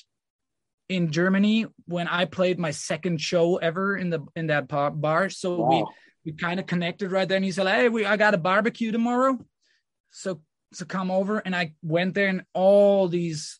in 0.90 1.12
Germany 1.12 1.68
when 1.86 2.08
I 2.08 2.26
played 2.26 2.60
my 2.60 2.72
second 2.72 3.22
show 3.22 3.58
ever 3.58 3.96
in 3.96 4.10
the 4.10 4.26
in 4.36 4.48
that 4.48 4.68
bar. 4.68 5.30
So 5.30 5.56
wow. 5.56 5.70
we 5.70 5.86
we 6.26 6.38
kind 6.38 6.60
of 6.60 6.66
connected 6.66 7.12
right 7.12 7.28
there. 7.28 7.38
And 7.38 7.46
he 7.46 7.52
said, 7.52 7.68
"Hey, 7.68 7.88
we 7.88 8.04
I 8.04 8.18
got 8.18 8.34
a 8.34 8.40
barbecue 8.40 8.92
tomorrow, 8.92 9.38
so 10.10 10.42
so 10.74 10.86
come 10.86 11.12
over 11.12 11.38
and 11.38 11.56
I 11.56 11.74
went 11.84 12.16
there 12.16 12.30
and 12.30 12.44
all 12.54 13.08
these 13.08 13.60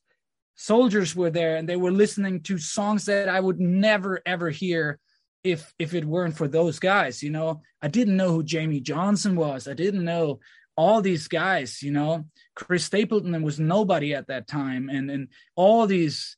soldiers 0.56 1.16
were 1.16 1.30
there 1.30 1.56
and 1.56 1.68
they 1.68 1.76
were 1.76 1.92
listening 1.92 2.42
to 2.42 2.58
songs 2.58 3.06
that 3.06 3.30
I 3.30 3.40
would 3.40 3.60
never 3.60 4.22
ever 4.26 4.50
hear 4.50 5.00
if 5.44 5.74
if 5.80 5.94
it 5.94 6.06
weren't 6.06 6.38
for 6.38 6.48
those 6.48 6.80
guys 6.80 7.24
you 7.24 7.30
know? 7.30 7.62
I 7.82 7.88
didn't 7.88 8.18
know 8.18 8.32
who 8.32 8.44
Jamey 8.44 8.82
johnson 8.82 9.36
was. 9.36 9.68
I 9.68 9.74
didn't 9.74 10.06
know 10.06 10.40
all 10.76 11.02
these 11.02 11.28
guys 11.28 11.82
you 11.82 11.92
know? 11.92 12.26
Chris 12.56 12.86
stapleton 12.86 13.42
was 13.42 13.60
nobody 13.60 14.14
at 14.14 14.28
that 14.28 14.48
time. 14.48 14.90
And 14.90 15.10
and 15.10 15.28
all 15.56 15.88
these 15.88 16.38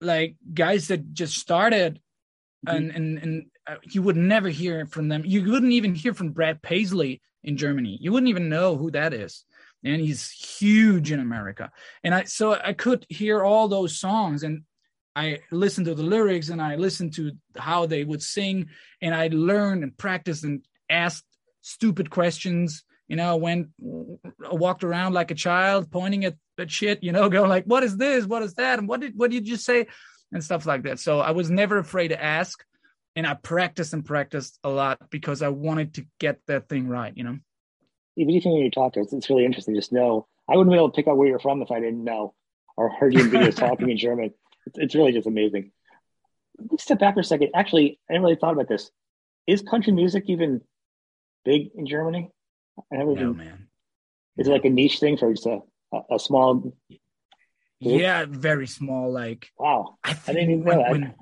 like 0.00 0.36
guys 0.54 0.88
that 0.88 1.12
just 1.12 1.36
started 1.36 2.00
mm-hmm. 2.66 2.76
and 2.76 2.90
and 2.92 3.18
and 3.18 3.46
uh, 3.66 3.76
you 3.82 4.02
would 4.02 4.16
never 4.16 4.48
hear 4.48 4.86
from 4.86 5.08
them. 5.08 5.22
You 5.26 5.50
wouldn't 5.50 5.72
even 5.72 5.94
hear 5.94 6.14
from 6.14 6.30
brad 6.30 6.62
paisley 6.62 7.20
in 7.42 7.56
germany. 7.56 7.98
You 8.00 8.12
wouldn't 8.12 8.30
even 8.30 8.48
know 8.48 8.76
who 8.76 8.90
that 8.92 9.12
is 9.12 9.44
and 9.84 10.00
he's 10.00 10.30
huge 10.30 11.12
in 11.12 11.20
america 11.20 11.70
and 12.02 12.14
i 12.14 12.24
so 12.24 12.52
i 12.52 12.72
could 12.72 13.06
hear 13.08 13.42
all 13.42 13.68
those 13.68 13.98
songs 13.98 14.42
and 14.42 14.62
I 15.16 15.40
listened 15.50 15.86
to 15.86 15.96
the 15.96 16.04
lyrics 16.04 16.48
and 16.48 16.62
I 16.62 16.76
listened 16.76 17.14
to 17.14 17.32
how 17.56 17.86
they 17.86 18.04
would 18.04 18.22
sing 18.22 18.68
and 19.02 19.12
I 19.12 19.28
learned 19.32 19.82
and 19.82 19.98
practiced 19.98 20.44
and 20.44 20.64
asked 20.88 21.24
stupid 21.60 22.10
questions. 22.10 22.84
You 23.08 23.16
know, 23.16 23.36
went 23.36 23.68
walked 23.78 24.84
around 24.84 25.14
like 25.14 25.30
a 25.30 25.34
child, 25.34 25.90
pointing 25.90 26.24
at, 26.26 26.36
at 26.58 26.70
shit. 26.70 27.02
You 27.02 27.12
know, 27.12 27.28
going 27.30 27.48
like, 27.48 27.64
"What 27.64 27.82
is 27.82 27.96
this? 27.96 28.26
What 28.26 28.42
is 28.42 28.54
that? 28.54 28.78
And 28.78 28.86
what 28.86 29.00
did 29.00 29.14
what 29.16 29.30
did 29.30 29.48
you 29.48 29.56
say?" 29.56 29.86
and 30.30 30.44
stuff 30.44 30.66
like 30.66 30.82
that. 30.82 30.98
So 30.98 31.20
I 31.20 31.30
was 31.30 31.50
never 31.50 31.78
afraid 31.78 32.08
to 32.08 32.22
ask, 32.22 32.62
and 33.16 33.26
I 33.26 33.32
practiced 33.32 33.94
and 33.94 34.04
practiced 34.04 34.58
a 34.62 34.68
lot 34.68 35.08
because 35.08 35.40
I 35.40 35.48
wanted 35.48 35.94
to 35.94 36.06
get 36.20 36.40
that 36.46 36.68
thing 36.68 36.86
right. 36.86 37.16
You 37.16 37.24
know. 37.24 37.38
Even 38.18 38.34
if 38.34 38.44
you 38.44 38.70
talk 38.70 38.94
to 38.94 39.00
us, 39.00 39.12
it's 39.12 39.30
really 39.30 39.44
interesting. 39.44 39.74
Just 39.74 39.92
know 39.92 40.26
I 40.48 40.56
wouldn't 40.56 40.72
be 40.72 40.76
able 40.76 40.90
to 40.90 40.96
pick 40.96 41.08
out 41.08 41.16
where 41.16 41.28
you're 41.28 41.38
from 41.38 41.62
if 41.62 41.70
I 41.70 41.80
didn't 41.80 42.02
know 42.02 42.34
or 42.76 42.90
heard 42.90 43.14
you 43.14 43.20
in 43.20 43.30
videos 43.30 43.56
talking 43.56 43.90
in 43.90 43.96
German. 43.96 44.32
It's, 44.66 44.78
it's 44.78 44.94
really 44.94 45.12
just 45.12 45.26
amazing. 45.26 45.72
Let's 46.70 46.82
step 46.82 46.98
back 46.98 47.14
for 47.14 47.20
a 47.20 47.24
second. 47.24 47.50
Actually, 47.54 47.98
I 48.08 48.14
never 48.14 48.24
really 48.24 48.36
thought 48.36 48.52
about 48.52 48.68
this. 48.68 48.90
Is 49.46 49.62
country 49.62 49.92
music 49.92 50.24
even 50.26 50.60
big 51.44 51.70
in 51.74 51.86
Germany? 51.86 52.30
I 52.92 52.96
never 52.96 53.14
no, 53.14 53.20
even, 53.20 53.36
man. 53.36 53.68
Is 54.36 54.48
it 54.48 54.50
like 54.50 54.64
a 54.64 54.70
niche 54.70 54.98
thing 55.00 55.16
for 55.16 55.32
just 55.32 55.46
a, 55.46 55.60
a, 55.92 56.16
a 56.16 56.18
small 56.18 56.54
group? 56.54 56.74
Yeah, 57.80 58.26
very 58.28 58.66
small. 58.66 59.12
Like 59.12 59.50
wow, 59.58 59.98
I, 60.02 60.12
think 60.14 60.28
I 60.28 60.40
didn't 60.40 60.50
even 60.50 60.64
when, 60.64 60.76
know 60.76 60.82
that. 60.82 60.92
When, 60.92 61.14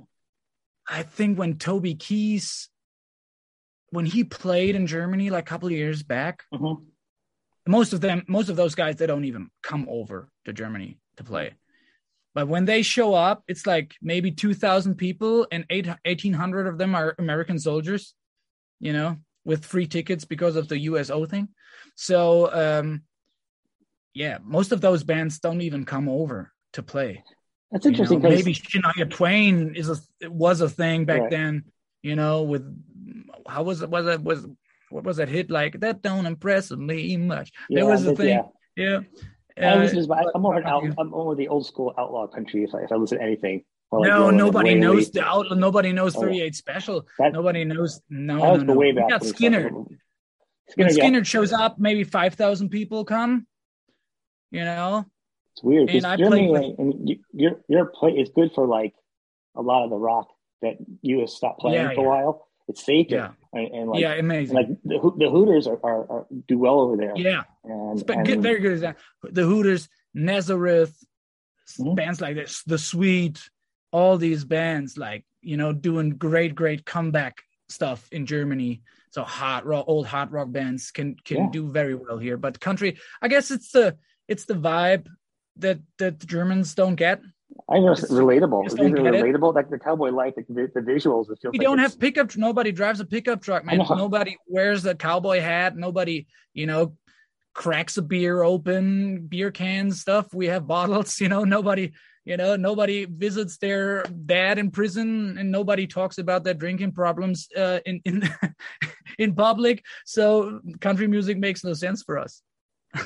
I 0.89 1.03
think 1.03 1.39
when 1.39 1.59
Toby 1.59 1.95
Keith, 1.95 2.69
when 3.91 4.07
he 4.07 4.25
played 4.25 4.75
in 4.75 4.87
Germany 4.87 5.31
like 5.31 5.45
a 5.45 5.49
couple 5.49 5.69
of 5.69 5.73
years 5.73 6.03
back, 6.03 6.45
mm-hmm. 6.53 6.83
most 7.71 7.93
of 7.93 8.01
them, 8.01 8.25
most 8.29 8.49
of 8.49 8.57
those 8.57 8.75
guys, 8.75 8.97
they 8.97 9.07
don't 9.07 9.25
even 9.25 9.49
come 9.63 9.87
over 9.89 10.29
to 10.45 10.53
Germany 10.53 10.99
to 11.17 11.25
play. 11.25 11.55
But 12.35 12.49
when 12.49 12.67
they 12.67 12.83
show 12.83 13.15
up, 13.15 13.43
it's 13.49 13.67
like 13.67 13.95
maybe 14.03 14.31
2,000 14.31 14.97
people 14.97 15.47
and 15.51 15.65
8, 15.71 15.87
1,800 15.87 16.67
of 16.67 16.77
them 16.77 16.95
are 16.95 17.15
American 17.19 17.59
soldiers, 17.59 18.15
you 18.79 18.93
know, 18.93 19.17
with 19.45 19.65
free 19.65 19.87
tickets 19.87 20.27
because 20.27 20.57
of 20.57 20.69
the 20.69 20.79
USO 20.81 21.25
thing. 21.25 21.49
So, 21.95 22.53
um, 22.53 23.03
yeah, 24.13 24.39
most 24.43 24.73
of 24.73 24.83
those 24.83 25.03
bands 25.03 25.39
don't 25.39 25.63
even 25.63 25.85
come 25.85 26.09
over 26.09 26.53
to 26.75 26.83
play. 26.83 27.23
That's 27.71 27.87
interesting. 27.87 28.23
You 28.23 28.29
know, 28.29 28.35
maybe 28.35 28.55
Shania 28.55 29.11
Twain 29.11 29.75
is 29.75 29.89
a 29.89 30.31
was 30.31 30.61
a 30.61 30.69
thing 30.69 31.05
back 31.05 31.23
right. 31.23 31.31
then. 31.31 31.65
You 32.03 32.17
know, 32.17 32.43
with 32.43 32.65
how 33.49 33.63
was 33.63 33.83
it? 33.83 33.91
Was 33.91 34.07
it 34.07 34.23
was 34.23 34.47
what 34.91 35.05
was 35.05 35.17
that 35.17 35.29
hit 35.29 35.51
like? 35.51 35.81
That 35.81 36.03
don't 36.03 36.27
impress 36.27 36.71
me 36.71 37.17
much. 37.17 37.53
Yeah, 37.69 37.81
there 37.81 37.87
was 37.87 38.07
a 38.07 38.15
thing. 38.15 38.45
Yeah. 38.77 39.01
yeah. 39.59 39.75
I 39.75 39.77
listen 39.77 40.07
to, 40.07 40.31
I'm 40.35 40.43
more 40.43 40.57
an 40.57 40.67
uh, 40.67 40.69
out, 40.69 40.85
I'm 40.99 41.11
more 41.11 41.35
the 41.35 41.49
old 41.49 41.67
school 41.67 41.95
outlaw 41.99 42.27
country. 42.27 42.65
If 42.65 42.75
I, 42.75 42.83
if 42.83 42.93
I 42.93 42.97
listen 42.97 43.19
to 43.19 43.25
anything, 43.25 43.65
like 43.91 44.09
no, 44.09 44.31
nobody 44.31 44.75
knows 44.75 45.11
the 45.11 45.25
outlaw. 45.25 45.55
Nobody 45.55 45.93
knows 45.93 46.15
38 46.15 46.55
special. 46.55 47.07
That, 47.19 47.33
nobody 47.33 47.65
knows. 47.65 48.01
No, 48.11 48.37
no, 48.37 48.57
no. 48.57 48.75
Way 48.75 48.93
back 48.93 49.09
got 49.09 49.23
Skynyrd. 49.23 49.71
Skynyrd, 49.71 49.87
when 50.75 50.89
Skynyrd 50.89 51.17
yeah. 51.19 51.23
shows 51.23 51.53
up, 51.53 51.79
maybe 51.79 52.05
5,000 52.05 52.69
people 52.69 53.05
come. 53.05 53.47
You 54.51 54.65
know, 54.65 55.05
it's 55.53 55.63
weird. 55.63 55.91
And 55.91 56.07
I 56.07 56.17
Germany, 56.17 56.51
with, 56.51 56.79
and 56.79 57.09
you, 57.09 57.17
your 57.33 57.61
your 57.69 57.87
play 57.87 58.13
is 58.13 58.31
good 58.35 58.53
for 58.55 58.67
like 58.67 58.95
a 59.57 59.63
lot 59.63 59.85
of 59.85 59.91
the 59.91 59.97
rock 59.97 60.29
that 60.63 60.77
you 61.03 61.21
have 61.21 61.31
stopped 61.31 61.61
playing 61.61 61.77
yeah, 61.77 61.89
for 61.95 62.03
yeah. 62.03 62.07
a 62.07 62.09
while. 62.09 62.46
It's 62.69 62.85
safe. 62.85 63.07
Yeah. 63.11 63.31
And, 63.53 63.69
and, 63.75 63.91
like, 63.91 64.01
yeah, 64.01 64.15
amazing. 64.15 64.57
like 64.57 64.69
the, 64.85 64.99
the 65.17 65.31
Hooters 65.31 65.67
are, 65.67 65.79
are, 65.83 66.11
are, 66.11 66.27
do 66.49 66.59
well 66.59 66.81
over 66.81 66.97
there. 66.97 67.13
Yeah. 67.15 67.43
And, 67.65 68.05
but 68.07 68.29
and, 68.29 68.43
very 68.43 68.61
good 68.61 68.73
example. 68.73 69.03
The 69.23 69.45
Hooters, 69.45 69.89
Nazareth, 70.15 70.97
mm-hmm. 71.79 71.95
bands 71.95 72.21
like 72.21 72.35
this, 72.35 72.63
The 72.67 72.79
Sweet, 72.79 73.49
all 73.93 74.19
these 74.19 74.45
bands 74.45 74.99
like, 74.99 75.25
you 75.43 75.57
know, 75.57 75.73
doing 75.73 76.11
great, 76.11 76.55
great 76.55 76.85
comeback 76.85 77.43
stuff 77.69 78.09
in 78.11 78.27
Germany. 78.27 78.83
So 79.11 79.23
hot 79.23 79.65
rock, 79.65 79.85
old 79.89 80.07
hot 80.07 80.31
rock 80.31 80.51
bands 80.51 80.91
can 80.91 81.17
can 81.25 81.37
yeah. 81.37 81.51
do 81.51 81.71
very 81.71 81.95
well 81.95 82.19
here. 82.19 82.37
But 82.37 82.61
country, 82.61 82.99
I 83.23 83.29
guess 83.29 83.51
it's 83.51 83.71
the 83.71 83.97
it's 84.29 84.45
the 84.45 84.55
vibe 84.55 85.07
that 85.57 85.79
that 85.99 86.21
the 86.21 86.27
Germans 86.27 86.75
don't 86.75 86.97
get. 86.97 87.23
I 87.69 87.79
know 87.79 87.93
it's 87.93 88.11
relatable. 88.11 88.65
These 88.65 88.75
are 88.75 88.89
relatable. 88.89 89.55
Like 89.55 89.71
the 89.71 89.79
cowboy 89.79 90.11
life, 90.11 90.35
like 90.37 90.47
the, 90.49 90.71
the 90.73 90.81
visuals. 90.81 91.31
It 91.31 91.39
feels 91.41 91.53
we 91.53 91.59
like 91.59 91.67
don't 91.67 91.79
have 91.79 91.99
pickup. 91.99 92.37
Nobody 92.37 92.73
drives 92.73 93.01
a 93.01 93.05
pickup 93.05 93.43
truck, 93.43 93.65
man. 93.65 93.79
Nobody 93.79 94.37
wears 94.47 94.85
a 94.87 94.95
cowboy 94.95 95.41
hat. 95.41 95.77
Nobody, 95.77 96.27
you 96.55 96.67
know, 96.67 96.97
cracks 97.55 97.97
a 97.97 98.03
beer 98.03 98.43
open, 98.43 99.27
beer 99.27 99.51
cans, 99.51 100.01
stuff. 100.01 100.33
We 100.33 100.47
have 100.47 100.67
bottles. 100.69 101.21
You 101.21 101.29
know, 101.29 101.45
nobody, 101.45 101.93
you 102.25 102.37
know, 102.37 102.57
nobody 102.57 103.05
visits 103.05 103.59
their 103.59 104.03
dad 104.05 104.59
in 104.59 104.71
prison, 104.71 105.37
and 105.39 105.51
nobody 105.51 105.87
talks 105.87 106.19
about 106.19 106.45
their 106.45 106.55
drinking 106.55 106.93
problems 106.93 107.49
uh, 107.57 107.81
in 107.85 108.01
in 108.05 108.29
in 109.19 109.35
public. 109.35 109.85
So 110.05 110.61
country 110.81 111.09
music 111.09 111.39
makes 111.39 111.65
no 111.65 111.75
sense 111.75 112.03
for 112.03 112.19
us. 112.19 112.43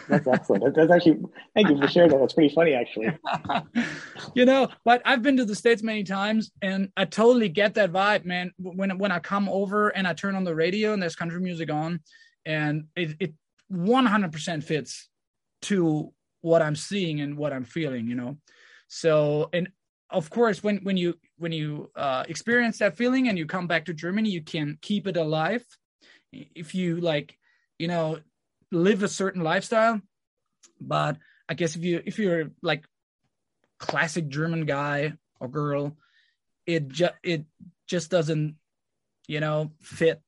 That's 0.09 0.27
excellent. 0.27 0.75
That's 0.75 0.91
actually 0.91 1.21
thank 1.55 1.69
you 1.69 1.79
for 1.79 1.89
sharing 1.89 2.11
that. 2.11 2.21
That's 2.21 2.35
pretty 2.35 2.55
funny, 2.55 2.75
actually. 2.75 3.11
you 4.35 4.45
know, 4.45 4.69
but 4.85 5.03
I've 5.05 5.23
been 5.23 5.37
to 5.37 5.45
the 5.45 5.55
states 5.55 5.83
many 5.83 6.05
times, 6.05 6.51
and 6.63 6.91
I 6.97 7.05
totally 7.05 7.49
get 7.49 7.75
that 7.75 7.93
vibe, 7.93 8.25
man. 8.25 8.53
When 8.59 8.99
when 8.99 9.13
I 9.13 9.19
come 9.19 9.49
over 9.49 9.89
and 9.89 10.07
I 10.07 10.13
turn 10.13 10.35
on 10.35 10.45
the 10.45 10.55
radio 10.55 10.93
and 10.93 11.03
there's 11.03 11.17
country 11.17 11.41
music 11.41 11.71
on, 11.71 12.01
and 12.45 12.85
it 12.97 13.17
it 13.21 13.35
100% 13.73 14.65
fits 14.65 15.09
to 15.63 16.13
what 16.41 16.63
I'm 16.63 16.77
seeing 16.77 17.21
and 17.21 17.37
what 17.37 17.53
I'm 17.53 17.65
feeling. 17.65 18.07
You 18.07 18.15
know, 18.15 18.39
so 18.89 19.51
and 19.53 19.69
of 20.11 20.31
course 20.31 20.63
when 20.63 20.79
when 20.79 20.97
you 20.97 21.15
when 21.39 21.53
you 21.53 21.91
uh, 21.97 22.25
experience 22.29 22.79
that 22.79 22.97
feeling 22.97 23.29
and 23.29 23.39
you 23.39 23.47
come 23.47 23.67
back 23.67 23.85
to 23.87 23.95
Germany, 23.95 24.31
you 24.31 24.43
can 24.43 24.79
keep 24.81 25.07
it 25.07 25.17
alive. 25.17 25.65
If 26.33 26.75
you 26.77 27.01
like, 27.01 27.37
you 27.79 27.89
know, 27.89 28.21
live 28.71 29.03
a 29.03 29.09
certain 29.09 29.43
lifestyle 29.43 30.01
but 30.81 31.17
i 31.49 31.55
guess 31.55 31.77
if 31.77 31.83
you 31.83 32.03
if 32.05 32.19
you're 32.19 32.51
like 32.63 32.85
classic 33.79 34.29
german 34.29 34.67
guy 34.67 35.13
or 35.41 35.49
girl 35.49 35.97
it 36.67 36.89
just 36.89 37.15
it 37.23 37.45
just 37.87 38.11
doesn't 38.11 38.57
you 39.27 39.41
know 39.41 39.71
fit 39.81 40.21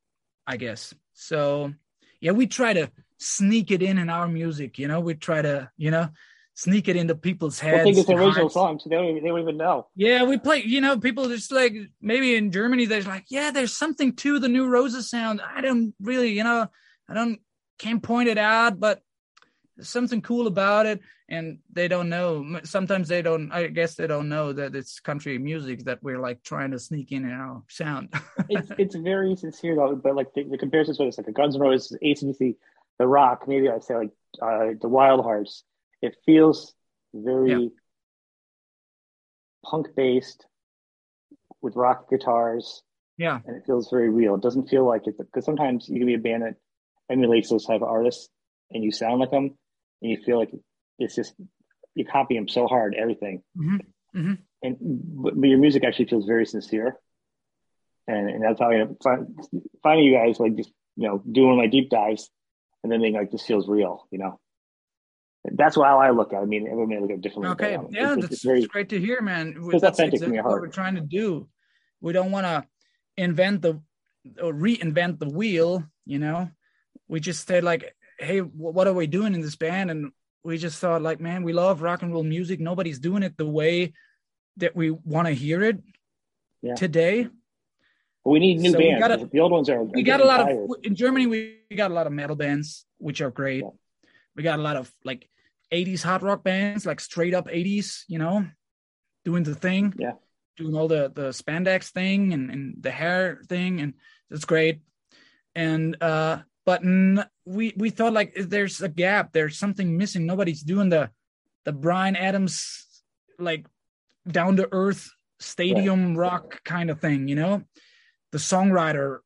i 0.47 0.57
guess 0.57 0.95
so 1.13 1.73
yeah 2.21 2.33
we 2.33 2.47
try 2.47 2.73
to 2.73 2.91
sneak 3.19 3.71
it 3.71 3.83
in 3.83 3.99
in 3.99 4.11
our 4.11 4.27
music 4.27 4.79
you 4.79 4.89
know 4.89 5.01
we 5.01 5.15
try 5.15 5.43
to 5.43 5.71
you 5.77 5.91
know 5.91 6.09
sneak 6.55 6.89
it 6.89 6.97
into 6.97 7.15
people's 7.15 7.59
heads. 7.59 7.81
I 7.81 7.85
think 7.85 7.97
it's 7.99 8.11
original 8.11 8.49
song, 8.49 8.79
so 8.79 8.89
they 8.89 8.97
don't, 8.97 9.07
even, 9.07 9.23
they 9.23 9.29
don't 9.29 9.41
even 9.41 9.57
know. 9.57 9.89
Yeah, 9.97 10.25
we 10.25 10.39
play. 10.39 10.63
You 10.65 10.81
know, 10.81 10.99
people 10.99 11.29
just 11.29 11.53
like 11.53 11.75
maybe 12.01 12.35
in 12.35 12.53
Germany, 12.53 12.87
they're 12.87 13.03
like, 13.03 13.27
yeah, 13.29 13.51
there's 13.51 13.77
something 13.77 14.15
to 14.17 14.39
the 14.39 14.49
new 14.49 14.69
Roses 14.69 15.09
sound. 15.09 15.41
I 15.41 15.61
don't 15.61 15.95
really, 16.01 16.31
you 16.31 16.45
know, 16.45 16.69
I 17.09 17.15
don't 17.15 17.41
can't 17.79 18.03
point 18.03 18.29
it 18.29 18.39
out, 18.39 18.79
but 18.79 19.03
there's 19.77 19.89
something 19.89 20.23
cool 20.23 20.47
about 20.47 20.87
it. 20.87 21.01
And 21.29 21.59
they 21.73 21.89
don't 21.89 22.11
know. 22.11 22.61
Sometimes 22.65 23.09
they 23.09 23.23
don't. 23.23 23.51
I 23.53 23.69
guess 23.69 23.95
they 23.95 24.07
don't 24.07 24.29
know 24.29 24.53
that 24.53 24.75
it's 24.75 25.01
country 25.01 25.39
music 25.39 25.85
that 25.85 26.03
we're 26.03 26.19
like 26.19 26.43
trying 26.43 26.73
to 26.73 26.79
sneak 26.79 27.11
in 27.11 27.25
in 27.25 27.31
our 27.31 27.63
sound. 27.69 28.13
it's 28.51 28.71
it's 28.77 28.95
very 28.97 29.35
sincere 29.37 29.77
though. 29.77 29.97
But 29.97 30.15
like 30.15 30.35
the, 30.35 30.45
the 30.45 30.59
comparisons 30.59 30.99
with 30.99 31.09
it's 31.09 31.19
like 31.19 31.29
a 31.29 31.33
Guns 31.33 31.55
N' 31.55 31.63
Roses, 31.63 31.97
ACDC, 32.05 32.57
The 32.99 33.07
Rock. 33.07 33.49
Maybe 33.49 33.71
I'd 33.71 33.83
say 33.83 33.95
like 33.95 34.11
uh, 34.43 34.75
the 34.79 34.89
Wild 34.89 35.25
Hearts. 35.25 35.65
It 36.03 36.17
feels 36.27 36.75
very 37.15 37.51
yeah. 37.51 37.69
punk 39.65 39.95
based 39.97 40.45
with 41.63 41.77
rock 41.77 42.11
guitars. 42.11 42.83
Yeah, 43.17 43.41
and 43.47 43.57
it 43.57 43.63
feels 43.65 43.89
very 43.89 44.11
real. 44.11 44.35
It 44.35 44.43
doesn't 44.43 44.69
feel 44.69 44.85
like 44.85 45.07
it 45.07 45.17
because 45.17 45.47
sometimes 45.47 45.89
you 45.89 45.99
can 45.99 46.07
be 46.07 46.15
a 46.15 46.19
band 46.19 46.43
that 46.43 46.57
emulates 47.13 47.51
those 47.51 47.67
type 47.67 47.83
of 47.83 47.89
artists 47.89 48.29
and 48.71 48.83
you 48.83 48.91
sound 48.91 49.21
like 49.21 49.31
them 49.31 49.57
and 50.01 50.11
you 50.11 50.19
feel 50.25 50.39
like 50.39 50.51
it's 50.99 51.15
just 51.15 51.35
you 51.95 52.05
copy 52.05 52.35
them 52.35 52.49
so 52.49 52.67
hard 52.67 52.95
everything 52.99 53.43
mm-hmm. 53.57 53.77
Mm-hmm. 54.19 54.35
and 54.63 54.77
but, 54.81 55.39
but, 55.39 55.49
your 55.49 55.59
music 55.59 55.85
actually 55.85 56.07
feels 56.07 56.27
very 56.27 56.47
sincere 56.47 56.97
and, 58.09 58.29
and 58.31 58.43
that's 58.43 58.61
how 58.61 58.71
I 58.71 58.87
find, 59.03 59.39
finding 59.83 60.07
you 60.07 60.15
guys 60.15 60.41
like 60.41 60.57
just 60.57 60.71
you 60.97 61.09
know 61.09 61.23
doing 61.31 61.57
my 61.57 61.67
deep 61.67 61.91
dives 61.91 62.31
and 62.83 62.91
then 62.91 63.01
being 63.01 63.15
like 63.15 63.31
this 63.31 63.47
feels 63.47 63.69
real 63.69 64.09
you 64.11 64.19
know 64.19 64.41
That's 65.45 65.77
how 65.77 65.99
I 65.99 66.11
look 66.11 66.33
at. 66.33 66.39
it. 66.39 66.43
I 66.43 66.47
mean, 66.47 66.67
everyone 66.67 66.89
may 66.89 67.01
look 67.01 67.11
at 67.11 67.17
it 67.17 67.21
differently. 67.21 67.51
Okay, 67.51 67.75
um, 67.75 67.89
yeah, 67.91 68.15
it's, 68.15 68.23
that's, 68.23 68.45
very 68.45 68.65
great 68.67 68.89
to 68.91 69.01
hear, 69.01 69.21
man. 69.21 69.55
It's 69.59 69.83
That's 69.83 69.99
authentic 69.99 70.23
exactly 70.23 70.41
what 70.41 70.61
we're 70.61 70.69
trying 70.69 70.95
to 70.95 71.01
do. 71.01 71.49
We 72.01 72.13
don't 72.13 72.31
want 72.31 72.47
to 72.47 72.65
invent 73.17 73.63
the 73.63 73.81
or 74.41 74.53
reinvent 74.53 75.19
the 75.19 75.29
wheel. 75.29 75.85
You 76.07 76.21
know, 76.21 76.51
we 77.13 77.21
just 77.21 77.47
said 77.47 77.63
like, 77.63 77.95
hey, 78.19 78.39
what 78.41 78.87
are 78.89 78.95
we 78.95 79.07
doing 79.07 79.35
in 79.35 79.43
this 79.43 79.55
band? 79.55 79.91
And 79.91 80.13
we 80.43 80.57
just 80.57 80.79
thought 80.81 81.03
like, 81.03 81.21
man, 81.21 81.43
we 81.43 81.53
love 81.53 81.83
rock 81.83 82.01
and 82.01 82.11
roll 82.11 82.25
music. 82.25 82.59
Nobody's 82.59 82.99
doing 82.99 83.23
it 83.23 83.37
the 83.37 83.47
way 83.47 83.93
that 84.57 84.75
we 84.75 84.91
want 84.91 85.29
to 85.29 85.35
hear 85.35 85.63
it 85.63 85.77
Yeah. 86.63 86.75
today. 86.75 87.29
But 88.25 88.31
we 88.31 88.39
need 88.39 88.61
new 88.61 88.73
So 88.73 88.79
bands. 88.79 88.99
gotta- 88.99 89.27
the 89.31 89.41
old 89.41 89.53
ones 89.53 89.69
are. 89.69 89.83
we 89.85 90.03
got 90.03 90.23
a 90.23 90.25
lot 90.25 90.39
tired. 90.39 90.71
of 90.71 90.77
in 90.85 90.95
Germany. 90.95 91.27
We 91.27 91.59
got 91.77 91.91
a 91.91 91.95
lot 91.95 92.07
of 92.07 92.15
metal 92.15 92.35
bands, 92.37 92.87
which 92.97 93.21
are 93.21 93.31
great. 93.31 93.63
Yeah. 93.63 93.71
We 94.35 94.43
got 94.43 94.59
a 94.59 94.63
lot 94.63 94.77
of 94.79 94.91
like 95.05 95.29
'80s 95.71 96.03
hard 96.03 96.23
rock 96.23 96.43
bands, 96.43 96.87
like 96.87 97.01
straight 97.01 97.35
up 97.35 97.47
'80s, 97.49 98.05
you 98.09 98.19
know, 98.19 98.47
doing 99.27 99.43
the 99.43 99.55
thing, 99.55 99.93
Yeah. 99.99 100.15
doing 100.57 100.75
all 100.75 100.89
the 100.89 101.13
the 101.15 101.29
spandex 101.41 101.91
thing 101.91 102.33
and 102.33 102.51
and 102.51 102.63
the 102.83 102.91
hair 102.91 103.43
thing, 103.53 103.81
and 103.83 103.95
it's 104.31 104.47
great. 104.47 104.81
And 105.55 106.01
uh, 106.03 106.43
but 106.65 106.83
n- 106.83 107.27
we 107.45 107.73
we 107.77 107.91
thought 107.91 108.13
like 108.13 108.35
there's 108.37 108.81
a 108.81 108.89
gap, 108.89 109.33
there's 109.33 109.59
something 109.59 109.97
missing. 109.97 110.27
Nobody's 110.27 110.63
doing 110.63 110.89
the 110.89 111.11
the 111.65 111.73
Bryan 111.73 112.17
Adams 112.17 112.87
like 113.39 113.67
down 114.29 114.57
to 114.57 114.69
earth 114.73 115.11
stadium 115.41 116.17
rock 116.17 116.63
kind 116.65 116.91
of 116.91 117.01
thing, 117.01 117.29
you 117.29 117.35
know, 117.35 117.63
the 118.31 118.39
songwriter 118.39 119.19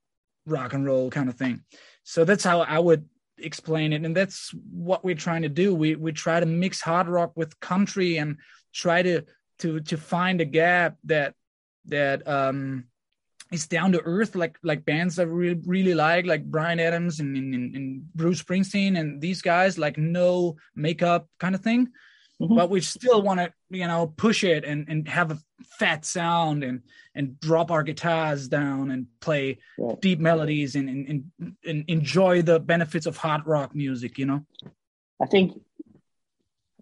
rock 0.47 0.73
and 0.73 0.87
roll 0.87 1.11
kind 1.11 1.29
of 1.29 1.37
thing. 1.37 1.63
So 2.05 2.25
that's 2.25 2.45
how 2.45 2.61
I 2.61 2.79
would 2.79 3.09
explain 3.39 3.93
it, 3.93 4.05
and 4.05 4.17
that's 4.17 4.55
what 4.71 5.05
we're 5.05 5.15
trying 5.15 5.43
to 5.43 5.49
do. 5.49 5.75
We 5.75 5.97
we 5.97 6.13
try 6.13 6.41
to 6.41 6.47
mix 6.47 6.81
hard 6.81 7.09
rock 7.09 7.33
with 7.37 7.59
country 7.61 8.17
and 8.19 8.39
try 8.73 9.03
to 9.03 9.23
to 9.59 9.81
to 9.81 9.97
find 9.97 10.41
a 10.41 10.45
gap 10.45 10.97
that 11.05 11.35
that 11.87 12.27
um 12.27 12.85
is 13.57 13.67
down 13.77 13.91
to 13.93 14.01
earth 14.15 14.33
like 14.43 14.57
like 14.71 14.85
bands 14.85 15.17
that 15.17 15.29
we 15.29 15.55
really 15.67 15.95
like 15.95 16.25
like 16.33 16.45
bryan 16.55 16.79
adams 16.89 17.21
and, 17.21 17.37
and, 17.37 17.75
and 17.77 17.85
bruce 18.15 18.43
springsteen 18.43 18.93
and 18.99 19.21
these 19.27 19.41
guys 19.43 19.79
like 19.85 19.97
no 19.99 20.57
makeup 20.75 21.23
kind 21.39 21.55
of 21.55 21.63
thing 21.69 21.89
Mhm. 22.39 22.55
but 22.55 22.69
we 22.69 22.81
still 22.83 23.23
want 23.23 23.41
to 23.41 23.49
you 23.81 23.87
know 23.91 24.03
push 24.25 24.45
it 24.45 24.63
and 24.71 24.81
and 24.91 25.09
have 25.09 25.31
a 25.31 25.39
fat 25.79 26.05
sound 26.05 26.63
and 26.69 26.83
and 27.15 27.41
drop 27.41 27.71
our 27.71 27.83
guitars 27.83 28.47
down 28.59 28.91
and 28.91 29.07
play 29.27 29.57
Right. 29.79 29.99
deep 30.07 30.19
melodies 30.21 30.77
and, 30.77 30.87
and 31.11 31.19
and 31.71 31.85
enjoy 31.89 32.43
the 32.43 32.61
benefits 32.61 33.07
of 33.07 33.17
hard 33.17 33.43
rock 33.47 33.75
music 33.75 34.19
you 34.21 34.27
know 34.27 34.41
I 35.25 35.27
think 35.33 35.47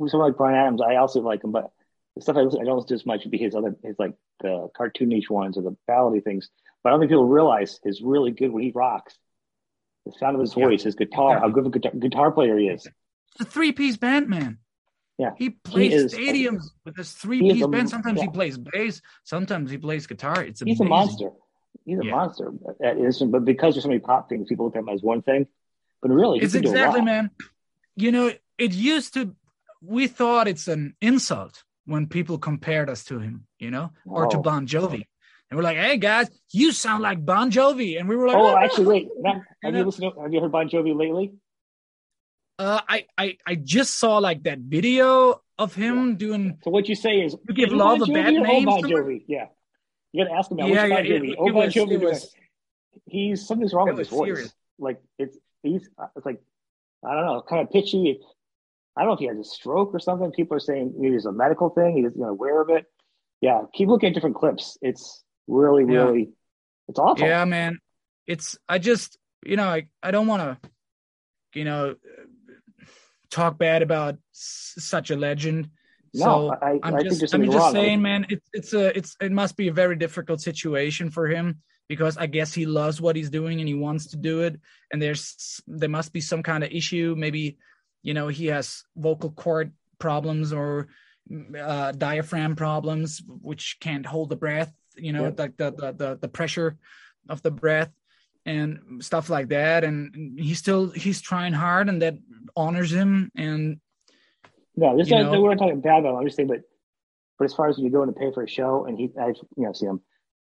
someone 0.08 0.28
like 0.30 0.36
Bryan 0.36 0.58
Adams, 0.58 0.82
I 0.82 0.96
also 0.96 1.20
like 1.20 1.44
him, 1.44 1.52
but 1.52 1.70
the 2.16 2.22
stuff 2.22 2.36
I 2.36 2.40
listen, 2.42 2.60
I 2.60 2.64
don't 2.64 2.76
listen 2.76 2.88
to 2.88 2.94
as 2.94 3.06
much 3.06 3.24
would 3.24 3.30
be 3.30 3.38
his 3.38 3.54
other, 3.54 3.74
his 3.82 3.96
like 3.98 4.14
the 4.40 4.68
cartoonish 4.78 5.28
ones 5.30 5.56
or 5.58 5.62
the 5.62 5.76
ballady 5.88 6.22
things. 6.22 6.48
But 6.82 6.90
I 6.90 6.92
don't 6.92 7.00
think 7.00 7.10
people 7.10 7.26
realize 7.26 7.80
his 7.82 8.00
really 8.02 8.30
good 8.30 8.50
when 8.52 8.62
he 8.62 8.72
rocks. 8.72 9.16
The 10.06 10.12
sound 10.12 10.34
of 10.36 10.40
his 10.40 10.56
Yeah. 10.56 10.66
voice, 10.66 10.82
his 10.82 10.94
guitar, 10.94 11.38
how 11.40 11.48
good 11.48 11.66
of 11.66 11.74
a 11.74 11.78
guitar, 11.78 11.92
guitar 11.98 12.30
player 12.32 12.56
he 12.58 12.68
is. 12.68 12.86
it's 13.32 13.40
a 13.40 13.44
three-piece 13.44 13.96
band 13.96 14.28
man 14.28 14.58
Yeah. 15.18 15.30
he 15.36 15.50
plays 15.50 15.92
is- 15.92 16.14
stadiums 16.14 16.64
with 16.84 16.94
this 16.94 17.12
he 17.14 17.18
three-piece 17.20 17.62
a- 17.64 17.68
band 17.68 17.88
sometimes 17.90 18.20
he 18.20 18.28
plays 18.28 18.58
bass 18.58 19.00
sometimes 19.24 19.70
he 19.72 19.78
plays 19.78 20.06
guitar 20.06 20.44
it's 20.44 20.60
He's 20.60 20.78
a 20.80 20.84
monster. 20.84 21.30
He's 21.84 21.98
a 21.98 22.04
Yeah. 22.04 22.10
monster 22.12 22.52
at 22.82 22.96
instrument, 22.98 23.32
but 23.32 23.44
because 23.44 23.74
there's 23.74 23.82
so 23.82 23.88
many 23.88 23.98
pop 24.00 24.28
things, 24.28 24.46
people 24.48 24.66
look 24.66 24.76
at 24.76 24.80
him 24.80 24.88
as 24.88 25.02
one 25.02 25.22
thing. 25.22 25.48
But 26.00 26.10
really, 26.12 26.38
it's 26.40 26.52
can 26.52 26.62
do 26.62 26.68
a 26.68 26.70
exactly 26.72 27.00
man 27.00 27.30
you 27.96 28.12
know 28.12 28.30
it 28.58 28.72
used 28.74 29.14
to 29.14 29.34
we 29.80 30.06
thought 30.06 30.46
it's 30.46 30.68
an 30.68 30.94
insult 31.00 31.64
when 31.86 32.06
people 32.06 32.38
compared 32.38 32.88
us 32.90 33.04
to 33.04 33.18
him 33.18 33.46
you 33.58 33.70
know 33.70 33.90
or 34.06 34.26
to 34.26 34.38
Oh. 34.38 34.42
bon 34.42 34.66
jovi 34.66 35.02
and 35.50 35.56
we're 35.58 35.62
like 35.62 35.76
hey 35.76 35.96
guys 35.98 36.28
you 36.52 36.72
sound 36.72 37.02
like 37.02 37.24
bon 37.24 37.50
jovi 37.50 37.98
and 37.98 38.08
we 38.08 38.16
were 38.16 38.26
like 38.28 38.36
Oh, 38.36 38.52
"Oh, 38.54 38.56
actually, 38.56 38.86
wait. 38.86 39.08
Have 39.62 39.74
You 39.74 39.84
listened? 39.84 40.12
To, 40.14 40.20
have 40.22 40.32
you 40.32 40.40
heard 40.40 40.52
Bon 40.52 40.68
Jovi 40.68 40.94
lately? 40.94 41.32
uh, 42.58 42.80
I, 42.88 43.06
I 43.18 43.36
i 43.46 43.54
just 43.56 43.98
saw 43.98 44.18
like 44.18 44.42
that 44.44 44.58
video 44.60 45.40
of 45.58 45.74
him 45.74 46.16
doing 46.16 46.58
So 46.64 46.70
what 46.70 46.88
you 46.88 46.94
say 46.94 47.20
is, 47.20 47.36
You 47.48 47.54
give 47.54 47.68
is 47.68 47.72
it 47.72 47.76
love 47.76 47.98
Bon 48.00 48.10
a 48.10 48.12
bad 48.12 48.34
Jovi 48.34 48.40
or 48.40 48.46
name 48.46 48.68
Oh, 48.68 48.80
Bon? 48.80 48.90
Jovi. 48.90 49.24
Yeah, 49.26 49.46
you 50.12 50.24
got 50.24 50.30
to 50.30 50.36
ask 50.38 50.50
him 50.50 50.58
about 50.58 50.68
yeah 50.70 50.86
yeah 50.86 50.96
Bon 50.96 51.04
Jovi. 51.04 51.30
it 51.32 51.36
oh, 51.38 51.46
Bon 51.46 51.54
was, 51.66 51.74
Jovi. 51.74 52.00
was 52.00 52.34
he's 53.06 53.46
something's 53.46 53.72
wrong 53.74 53.88
with 53.88 53.98
his 53.98 54.10
was 54.10 54.18
voice. 54.18 54.54
Like 54.78 55.00
it's 55.18 55.36
he's 55.62 55.88
it's 56.16 56.26
like 56.26 56.40
I 57.06 57.14
don't 57.14 57.26
know, 57.26 57.42
kind 57.48 57.62
of 57.62 57.70
pitchy. 57.70 58.20
I 58.96 59.00
don't 59.00 59.08
know 59.08 59.14
if 59.14 59.18
he 59.20 59.26
has 59.26 59.38
a 59.38 59.44
stroke 59.44 59.94
or 59.94 59.98
something. 59.98 60.30
People 60.32 60.56
are 60.56 60.60
saying 60.60 60.94
maybe 60.96 61.16
it's 61.16 61.24
a 61.24 61.32
medical 61.32 61.70
thing. 61.70 61.96
He's 61.96 62.16
not 62.16 62.28
aware 62.28 62.60
of 62.60 62.70
it. 62.70 62.84
Yeah, 63.40 63.62
keep 63.74 63.88
looking 63.88 64.08
at 64.10 64.14
different 64.14 64.36
clips. 64.36 64.78
It's 64.80 65.22
really, 65.48 65.82
Yeah. 65.92 66.04
really, 66.04 66.30
it's 66.88 66.98
awful. 66.98 67.26
yeah 67.26 67.44
man 67.46 67.78
it's 68.26 68.58
i 68.68 68.78
just 68.78 69.18
you 69.44 69.56
know 69.56 69.66
i, 69.68 69.86
I 70.02 70.10
don't 70.10 70.26
want 70.26 70.42
to 70.62 70.70
you 71.58 71.64
know 71.64 71.94
talk 73.30 73.58
bad 73.58 73.82
about 73.82 74.14
s- 74.34 74.74
such 74.78 75.10
a 75.10 75.16
legend 75.16 75.70
no, 76.16 76.24
so 76.24 76.56
I, 76.62 76.78
I 76.82 77.02
just, 77.02 77.34
I'm 77.34 77.50
just 77.50 77.72
saying, 77.72 78.00
man, 78.00 78.24
it's 78.28 78.48
it's 78.52 78.72
a 78.72 78.96
it's 78.96 79.16
it 79.20 79.32
must 79.32 79.56
be 79.56 79.66
a 79.66 79.72
very 79.72 79.96
difficult 79.96 80.40
situation 80.40 81.10
for 81.10 81.26
him 81.26 81.60
because 81.88 82.16
I 82.16 82.26
guess 82.26 82.54
he 82.54 82.66
loves 82.66 83.00
what 83.00 83.16
he's 83.16 83.30
doing 83.30 83.58
and 83.58 83.66
he 83.68 83.74
wants 83.74 84.06
to 84.12 84.16
do 84.16 84.42
it, 84.42 84.60
and 84.92 85.02
there's 85.02 85.60
there 85.66 85.88
must 85.88 86.12
be 86.12 86.20
some 86.20 86.44
kind 86.44 86.62
of 86.62 86.70
issue. 86.70 87.16
Maybe, 87.18 87.58
you 88.04 88.14
know, 88.14 88.28
he 88.28 88.46
has 88.46 88.84
vocal 88.94 89.30
cord 89.30 89.72
problems 89.98 90.52
or 90.52 90.88
uh, 91.58 91.90
diaphragm 91.92 92.54
problems, 92.54 93.22
which 93.26 93.78
can't 93.80 94.06
hold 94.06 94.28
the 94.28 94.36
breath. 94.36 94.72
You 94.94 95.12
know, 95.12 95.24
Yeah. 95.24 95.30
like 95.36 95.56
the, 95.56 95.72
the 95.72 95.92
the 95.92 96.18
the 96.20 96.28
pressure 96.28 96.76
of 97.28 97.42
the 97.42 97.50
breath 97.50 97.90
and 98.46 99.02
stuff 99.02 99.30
like 99.30 99.48
that. 99.48 99.82
And 99.82 100.38
he's 100.38 100.58
still 100.58 100.90
he's 100.90 101.20
trying 101.20 101.54
hard, 101.54 101.88
and 101.88 102.02
that 102.02 102.14
honors 102.54 102.92
him. 102.92 103.32
And 103.34 103.80
No, 104.76 104.96
this 104.96 105.06
is, 105.06 105.12
know? 105.12 105.40
we're 105.40 105.54
not 105.54 105.58
talking 105.58 105.80
bad 105.80 106.00
about 106.00 106.10
him. 106.10 106.16
I'm 106.16 106.26
just 106.26 106.36
saying, 106.36 106.48
but 106.48 106.60
but 107.38 107.46
as 107.46 107.54
far 107.54 107.68
as 107.68 107.78
you 107.78 107.90
go 107.90 108.02
in 108.02 108.08
to 108.08 108.14
pay 108.14 108.30
for 108.32 108.44
a 108.44 108.48
show, 108.48 108.84
and 108.84 108.98
he, 108.98 109.10
I've 109.18 109.36
you 109.56 109.64
know 109.64 109.72
seen 109.72 109.88
him, 109.88 110.00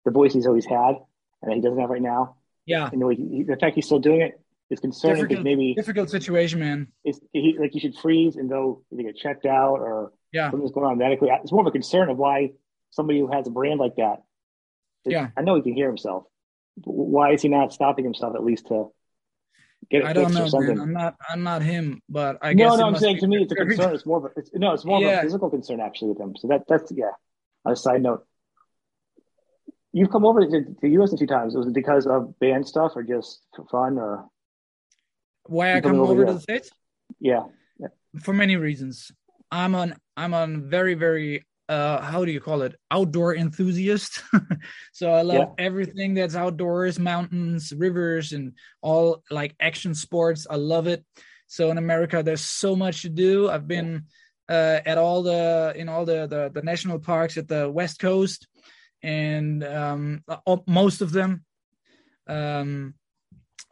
the 0.04 0.12
voice 0.12 0.32
he's 0.32 0.46
always 0.46 0.64
had, 0.66 0.94
and 1.42 1.52
he 1.52 1.60
doesn't 1.60 1.80
have 1.80 1.90
right 1.90 2.00
now, 2.00 2.36
yeah, 2.64 2.88
and 2.92 3.02
the, 3.02 3.06
way 3.06 3.16
he, 3.16 3.42
the 3.42 3.56
fact 3.56 3.74
he's 3.74 3.86
still 3.86 3.98
doing 3.98 4.20
it 4.20 4.40
is 4.70 4.80
concerning 4.80 5.26
because 5.26 5.42
maybe 5.44 5.74
difficult 5.74 6.08
situation, 6.10 6.60
man. 6.60 6.86
it's 7.04 7.20
he, 7.32 7.56
like 7.58 7.74
you 7.74 7.80
should 7.80 7.96
freeze 7.96 8.36
and 8.36 8.48
go 8.48 8.82
either 8.92 9.02
get 9.02 9.16
checked 9.16 9.44
out 9.46 9.80
or 9.80 10.12
Yeah. 10.32 10.50
something's 10.50 10.70
going 10.70 10.86
on 10.86 10.98
medically. 10.98 11.28
It's 11.42 11.52
more 11.52 11.62
of 11.62 11.66
a 11.66 11.72
concern 11.72 12.08
of 12.08 12.16
why 12.16 12.52
somebody 12.90 13.18
who 13.18 13.30
has 13.32 13.46
a 13.46 13.50
brand 13.50 13.80
like 13.80 13.96
that. 13.96 14.22
Yeah. 15.04 15.28
I 15.36 15.42
know 15.42 15.56
he 15.56 15.62
can 15.62 15.74
hear 15.74 15.88
himself. 15.88 16.24
Why 16.84 17.32
is 17.32 17.42
he 17.42 17.48
not 17.48 17.72
stopping 17.72 18.04
himself 18.04 18.34
at 18.36 18.44
least 18.44 18.68
to 18.68 18.92
get 19.90 20.02
it 20.02 20.06
I 20.06 20.12
don't 20.12 20.32
know, 20.32 20.44
or 20.44 20.48
something? 20.48 20.76
man. 20.76 20.80
I'm 20.80 20.92
not. 20.92 21.16
I'm 21.28 21.42
not 21.42 21.62
him, 21.62 22.00
but 22.08 22.38
I 22.40 22.54
guess. 22.54 22.68
no, 22.68 22.74
it 22.74 22.78
no, 22.78 22.86
I'm 22.86 22.96
saying 22.96 23.18
to 23.18 23.26
me 23.26 23.42
it's 23.42 23.52
a 23.52 23.56
concern. 23.56 23.94
It's 23.94 24.06
more 24.06 24.18
of 24.18 24.24
a 24.26 24.30
it's, 24.38 24.50
no, 24.54 24.72
it's 24.72 24.84
more 24.84 25.04
of 25.04 25.10
a 25.10 25.22
physical 25.22 25.50
concern 25.50 25.80
actually 25.80 26.10
with 26.10 26.20
him. 26.20 26.34
So 26.36 26.48
that 26.48 26.62
that's 26.68 26.92
yeah. 26.92 27.10
On 27.64 27.72
a 27.72 27.76
side 27.76 28.02
note, 28.02 28.24
you've 29.92 30.10
come 30.10 30.24
over 30.24 30.40
to 30.40 30.64
the 30.80 30.88
U.S. 30.90 31.12
a 31.12 31.16
few 31.18 31.26
times. 31.26 31.54
Was 31.54 31.66
it 31.66 31.74
because 31.74 32.06
of 32.06 32.38
band 32.38 32.66
stuff 32.66 32.92
or 32.94 33.02
just 33.02 33.42
for 33.54 33.64
fun 33.66 33.98
or 33.98 34.26
Why 35.50 35.74
I 35.74 35.80
come 35.80 35.98
over 35.98 36.12
over 36.12 36.26
to 36.26 36.34
the 36.34 36.40
states 36.40 36.70
yeah? 37.18 37.42
for 38.22 38.32
many 38.32 38.54
reasons. 38.54 39.10
I'm 39.50 39.74
on. 39.74 39.96
I'm 40.16 40.32
on 40.32 40.70
very, 40.70 40.94
very. 40.94 41.44
Uh, 41.68 42.00
how 42.00 42.24
do 42.24 42.30
you 42.30 42.40
call 42.40 42.62
it? 42.62 42.76
Outdoor 42.90 43.34
enthusiast. 43.34 44.22
so 44.92 45.12
I 45.12 45.22
love 45.22 45.36
Yeah. 45.38 45.64
everything 45.66 46.14
that's 46.14 46.36
outdoors, 46.36 46.98
mountains, 47.00 47.72
rivers, 47.76 48.32
and 48.32 48.52
all 48.80 49.24
like 49.30 49.56
action 49.60 49.94
sports. 49.94 50.46
I 50.48 50.54
love 50.56 50.86
it. 50.86 51.04
So 51.48 51.70
in 51.72 51.78
America, 51.78 52.22
there's 52.22 52.42
so 52.42 52.76
much 52.76 53.02
to 53.02 53.08
do. 53.08 53.50
I've 53.50 53.66
been 53.66 54.04
uh, 54.48 54.80
at 54.86 54.98
all 54.98 55.22
the 55.24 55.72
in 55.74 55.88
all 55.88 56.04
the, 56.04 56.28
the 56.28 56.50
the 56.54 56.62
national 56.62 57.00
parks 57.00 57.36
at 57.36 57.48
the 57.48 57.68
West 57.68 57.98
Coast, 57.98 58.46
and 59.02 59.64
um, 59.64 60.22
all, 60.46 60.62
most 60.68 61.00
of 61.00 61.10
them, 61.10 61.44
um, 62.28 62.94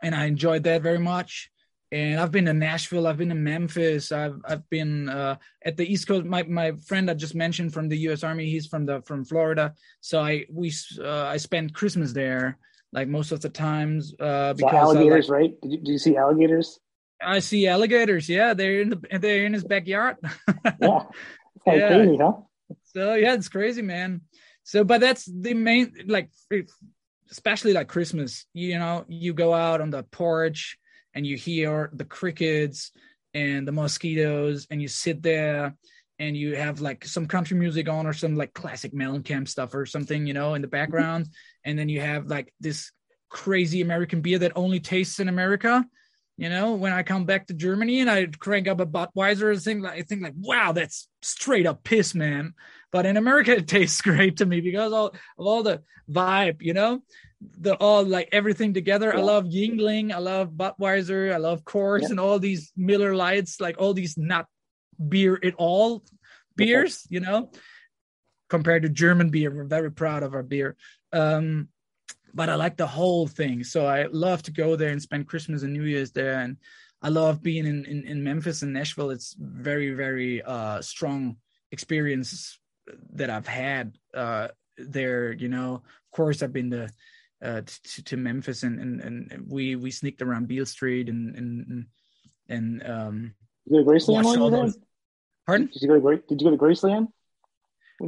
and 0.03 0.14
I 0.14 0.27
enjoyed 0.27 0.64
that 0.64 0.83
very 0.83 0.99
much. 0.99 1.51
And 1.90 2.20
I've 2.20 2.31
been 2.31 2.44
to 2.44 2.53
Nashville, 2.53 3.07
I've 3.07 3.16
been 3.16 3.31
to 3.31 3.35
Memphis, 3.35 4.12
I've 4.12 4.38
I've 4.44 4.68
been 4.68 5.09
uh, 5.09 5.37
at 5.64 5.77
the 5.79 5.90
East 5.90 6.07
Coast. 6.07 6.27
My 6.27 6.42
my 6.42 6.72
friend 6.87 7.11
I 7.11 7.14
just 7.14 7.35
mentioned 7.35 7.72
from 7.72 7.88
the 7.88 7.96
U.S. 8.09 8.22
Army, 8.22 8.51
he's 8.51 8.66
from 8.66 8.85
the 8.85 9.01
from 9.03 9.24
Florida, 9.24 9.74
so 10.01 10.20
I 10.20 10.44
we 10.53 10.70
uh, 11.01 11.24
I 11.24 11.38
spent 11.38 11.72
Christmas 11.74 12.12
there 12.12 12.59
like 12.92 13.09
most 13.09 13.33
of 13.33 13.40
the 13.40 13.48
times 13.48 14.14
uh, 14.20 14.51
So 14.53 14.55
because 14.55 14.74
I, 14.74 14.77
like- 14.77 14.96
alligators, 14.96 15.29
right? 15.31 15.61
Did 15.62 15.72
you, 15.72 15.79
did 15.79 15.88
you 15.88 15.98
see 15.98 16.16
alligators? 16.16 16.79
I 17.22 17.38
see 17.40 17.66
alligators. 17.66 18.29
Yeah, 18.29 18.53
they're 18.55 18.81
in 18.83 18.90
the 18.90 19.18
they're 19.18 19.46
in 19.46 19.55
his 19.55 19.64
backyard. 19.64 20.16
Yeah, 20.81 21.05
it's 21.57 21.64
kind 21.64 21.79
Yeah. 21.81 21.88
of 21.88 22.05
crazy, 22.07 22.16
huh? 22.18 22.33
so 22.85 23.14
yeah, 23.14 23.35
it's 23.35 23.48
crazy, 23.48 23.83
man. 23.83 24.20
So, 24.62 24.85
but 24.85 25.01
that's 25.01 25.24
the 25.24 25.55
main 25.55 25.92
like, 26.07 26.29
especially 27.31 27.72
like 27.72 27.88
Christmas. 27.88 28.44
You 28.53 28.79
know, 28.79 29.05
you 29.09 29.33
go 29.35 29.55
out 29.55 29.81
on 29.81 29.90
the 29.90 30.03
porch 30.05 30.79
and 31.18 31.26
you 31.26 31.37
hear 31.37 31.90
the 31.92 32.04
crickets 32.04 32.92
and 33.35 33.66
the 33.66 33.72
mosquitoes, 33.72 34.68
and 34.70 34.81
you 34.81 34.87
sit 34.87 35.20
there 35.20 35.74
and 36.20 36.37
you 36.37 36.54
have 36.54 36.81
like 36.81 37.04
some 37.04 37.26
country 37.26 37.59
music 37.59 37.88
on 37.88 38.07
or 38.07 38.12
some 38.12 38.37
like 38.37 38.54
classic 38.54 38.92
Mellencamp 38.92 39.48
stuff 39.48 39.74
or 39.74 39.85
something, 39.85 40.28
you 40.28 40.33
know, 40.33 40.54
in 40.54 40.62
the 40.62 40.68
background, 40.68 41.26
and 41.64 41.76
then 41.76 41.88
you 41.88 42.00
have 42.00 42.26
like 42.26 42.54
this 42.61 42.92
crazy 43.31 43.81
American 43.81 44.20
beer 44.20 44.38
that 44.38 44.52
only 44.54 44.78
tastes 44.78 45.18
in 45.18 45.28
America. 45.28 45.85
You 46.37 46.50
know, 46.50 46.74
when 46.74 46.92
I 46.92 47.02
come 47.02 47.24
back 47.24 47.48
to 47.48 47.54
Germany 47.54 48.00
and 48.00 48.09
I 48.09 48.26
crank 48.26 48.68
up 48.68 48.78
a 48.78 48.87
Budweiser 48.87 49.50
and 49.50 49.61
think 49.61 49.83
like 49.83 49.98
I 49.98 50.02
think 50.02 50.22
like, 50.22 50.35
wow, 50.38 50.70
that's 50.70 51.09
straight 51.20 51.66
up 51.66 51.83
piss, 51.83 52.14
man. 52.14 52.54
But 52.92 53.07
in 53.07 53.16
America, 53.16 53.57
it 53.57 53.66
tastes 53.66 54.00
great 54.02 54.37
to 54.37 54.46
me 54.46 54.61
because 54.61 54.92
all, 54.92 55.09
of 55.09 55.16
all 55.37 55.64
the 55.64 55.83
vibe, 56.09 56.62
you 56.62 56.74
know, 56.74 57.02
the 57.40 57.74
all 57.74 58.05
like 58.05 58.29
everything 58.33 58.74
together. 58.74 59.12
Yeah. 59.12 59.20
I 59.20 59.22
love 59.22 59.44
Yuengling, 59.44 60.12
I 60.12 60.18
love 60.18 60.51
Budweiser, 60.51 61.33
I 61.33 61.37
love 61.37 61.64
Coors, 61.64 62.03
yeah. 62.03 62.09
and 62.11 62.20
all 62.20 62.38
these 62.38 62.72
Miller 62.77 63.14
Lites, 63.14 63.61
like 63.61 63.77
all 63.79 63.94
these 63.94 64.18
not 64.18 64.46
beer 65.09 65.38
at 65.42 65.55
all 65.55 66.03
beers, 66.57 67.07
you 67.09 67.20
know, 67.20 67.51
compared 68.48 68.83
to 68.83 68.88
German 68.88 69.31
beer. 69.31 69.55
We're 69.55 69.64
very 69.64 69.92
proud 69.92 70.22
of 70.22 70.35
our 70.35 70.42
beer. 70.42 70.77
Um, 71.12 71.68
but 72.35 72.48
I 72.48 72.57
like 72.57 72.77
the 72.77 72.87
whole 72.87 73.27
thing. 73.27 73.64
So 73.64 73.87
I 73.87 74.07
love 74.11 74.42
to 74.44 74.53
go 74.53 74.77
there 74.77 74.90
and 74.90 75.01
spend 75.01 75.29
Christmas 75.29 75.62
and 75.62 75.72
New 75.72 75.85
Year's 75.85 76.12
there. 76.12 76.40
And 76.40 76.57
I 77.01 77.09
love 77.09 77.42
being 77.42 77.66
in, 77.66 77.85
in, 77.85 78.05
in 78.07 78.22
Memphis 78.24 78.62
and 78.62 78.72
Nashville. 78.72 79.11
It's 79.11 79.35
very, 79.38 79.94
very 79.94 80.42
uh, 80.42 80.83
strong 80.83 81.37
experience 81.70 82.59
that 83.14 83.31
I've 83.31 83.46
had 83.46 83.96
uh, 84.14 84.48
there. 84.77 85.33
You 85.33 85.48
know, 85.48 85.74
of 85.74 86.11
course, 86.12 86.42
I've 86.42 86.53
been 86.53 86.70
to 86.72 86.88
uh, 87.42 87.62
to, 87.62 88.05
to 88.05 88.16
Memphis 88.16 88.62
and, 88.62 88.81
and 88.81 89.01
and 89.01 89.44
we 89.48 89.77
we 89.77 89.90
sneaked 89.90 90.22
around 90.22 90.48
Beale 90.48 90.66
Street 90.66 91.09
and 91.09 91.35
and 91.37 91.87
and 92.48 92.90
um. 92.90 93.35
Did 93.68 93.77
You 93.77 93.85
go 93.85 93.92
to 93.92 93.98
Graceland 93.98 94.37
you 94.37 94.51
there? 94.51 94.72
Pardon? 95.46 95.70
Did 95.72 95.83
you 95.83 95.88
go 95.88 96.01
to 96.01 96.22
Did 96.29 96.40
you 96.40 96.51
go 96.51 96.51
to 96.51 96.57
Graceland? 96.57 97.09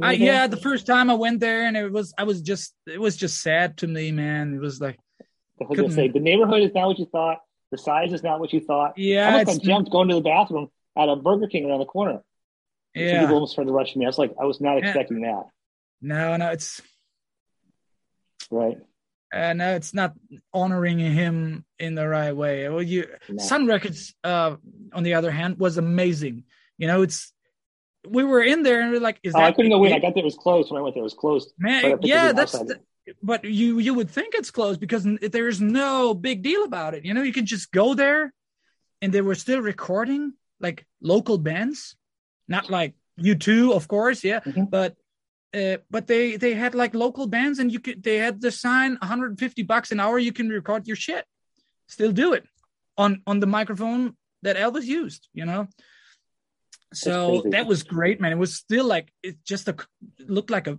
I, 0.01 0.13
yeah, 0.13 0.47
the 0.47 0.57
first 0.57 0.85
time 0.85 1.09
I 1.09 1.15
went 1.15 1.41
there, 1.41 1.65
and 1.65 1.75
it 1.75 1.91
was 1.91 2.13
I 2.17 2.23
was 2.23 2.41
just 2.41 2.73
it 2.87 2.99
was 2.99 3.17
just 3.17 3.41
sad 3.41 3.77
to 3.79 3.87
me, 3.87 4.11
man. 4.11 4.53
It 4.53 4.61
was 4.61 4.79
like 4.79 4.97
I 5.59 5.65
was 5.65 5.77
gonna 5.77 5.91
say 5.91 6.07
the 6.07 6.19
neighborhood 6.19 6.63
is 6.63 6.73
not 6.73 6.87
what 6.87 6.99
you 6.99 7.05
thought. 7.05 7.39
The 7.71 7.77
size 7.77 8.13
is 8.13 8.23
not 8.23 8.39
what 8.39 8.53
you 8.53 8.61
thought. 8.61 8.97
Yeah, 8.97 9.35
I 9.35 9.43
got 9.43 9.61
jumped 9.61 9.91
going 9.91 10.07
to 10.09 10.15
the 10.15 10.21
bathroom 10.21 10.69
at 10.97 11.09
a 11.09 11.15
Burger 11.15 11.47
King 11.47 11.69
around 11.69 11.79
the 11.79 11.85
corner. 11.85 12.21
Yeah, 12.95 13.21
people 13.21 13.35
almost 13.35 13.55
tried 13.55 13.65
to 13.65 13.73
rush 13.73 13.95
me. 13.95 14.05
I 14.05 14.09
was 14.09 14.17
like, 14.17 14.33
I 14.39 14.45
was 14.45 14.61
not 14.61 14.77
expecting 14.77 15.21
yeah. 15.21 15.31
that. 15.31 15.45
No, 16.01 16.37
no, 16.37 16.51
it's 16.51 16.81
right. 18.49 18.77
Uh, 19.33 19.53
no, 19.53 19.75
it's 19.75 19.93
not 19.93 20.13
honoring 20.53 20.99
him 20.99 21.63
in 21.79 21.95
the 21.95 22.07
right 22.07 22.35
way. 22.35 22.67
Well, 22.67 22.81
you 22.81 23.07
no. 23.29 23.43
Sun 23.43 23.65
Records, 23.65 24.13
uh, 24.23 24.57
on 24.93 25.03
the 25.03 25.13
other 25.13 25.31
hand, 25.31 25.57
was 25.57 25.77
amazing. 25.77 26.43
You 26.77 26.87
know, 26.87 27.01
it's 27.01 27.31
we 28.07 28.23
were 28.23 28.41
in 28.41 28.63
there 28.63 28.81
and 28.81 28.91
we 28.91 28.97
are 28.97 29.01
like, 29.01 29.19
is 29.23 29.33
oh, 29.35 29.39
that? 29.39 29.45
I 29.45 29.51
couldn't 29.51 29.71
go 29.71 29.83
in. 29.85 29.93
I 29.93 29.99
got 29.99 30.13
there. 30.15 30.21
It 30.21 30.25
was 30.25 30.35
closed 30.35 30.71
when 30.71 30.79
I 30.79 30.81
went 30.81 30.95
there. 30.95 31.01
It 31.01 31.03
was 31.03 31.13
closed. 31.13 31.53
Man, 31.57 31.99
yeah, 32.01 32.33
that's. 32.33 32.51
The, 32.51 32.79
but 33.23 33.43
you 33.45 33.79
you 33.79 33.93
would 33.93 34.09
think 34.09 34.35
it's 34.35 34.51
closed 34.51 34.79
because 34.79 35.07
there's 35.21 35.61
no 35.61 36.13
big 36.13 36.43
deal 36.43 36.63
about 36.63 36.93
it. 36.93 37.05
You 37.05 37.13
know, 37.13 37.23
you 37.23 37.33
can 37.33 37.45
just 37.45 37.71
go 37.71 37.93
there, 37.93 38.33
and 39.01 39.13
they 39.13 39.21
were 39.21 39.35
still 39.35 39.61
recording 39.61 40.33
like 40.59 40.85
local 41.01 41.37
bands, 41.37 41.95
not 42.47 42.69
like 42.69 42.95
U2, 43.19 43.73
of 43.73 43.87
course, 43.87 44.23
yeah, 44.23 44.41
mm-hmm. 44.41 44.65
but. 44.65 44.95
Uh, 45.53 45.77
but 45.89 46.07
they 46.07 46.37
they 46.37 46.53
had 46.53 46.73
like 46.73 46.95
local 46.95 47.27
bands 47.27 47.59
and 47.59 47.71
you 47.71 47.79
could 47.79 48.01
they 48.01 48.17
had 48.17 48.39
the 48.39 48.51
sign 48.51 48.91
150 48.91 49.63
bucks 49.63 49.91
an 49.91 49.99
hour 49.99 50.17
you 50.17 50.31
can 50.31 50.47
record 50.47 50.87
your 50.87 50.95
shit 50.95 51.25
still 51.87 52.13
do 52.13 52.31
it 52.31 52.45
on 52.97 53.21
on 53.27 53.41
the 53.41 53.45
microphone 53.45 54.15
that 54.43 54.55
elvis 54.55 54.85
used 54.85 55.27
you 55.33 55.43
know 55.43 55.67
so 56.93 57.43
that 57.51 57.67
was 57.67 57.83
great, 57.83 58.19
man. 58.19 58.31
It 58.31 58.37
was 58.37 58.55
still 58.55 58.85
like 58.85 59.11
it 59.23 59.37
just 59.45 59.67
a, 59.67 59.75
looked 60.19 60.49
like 60.49 60.67
a 60.67 60.77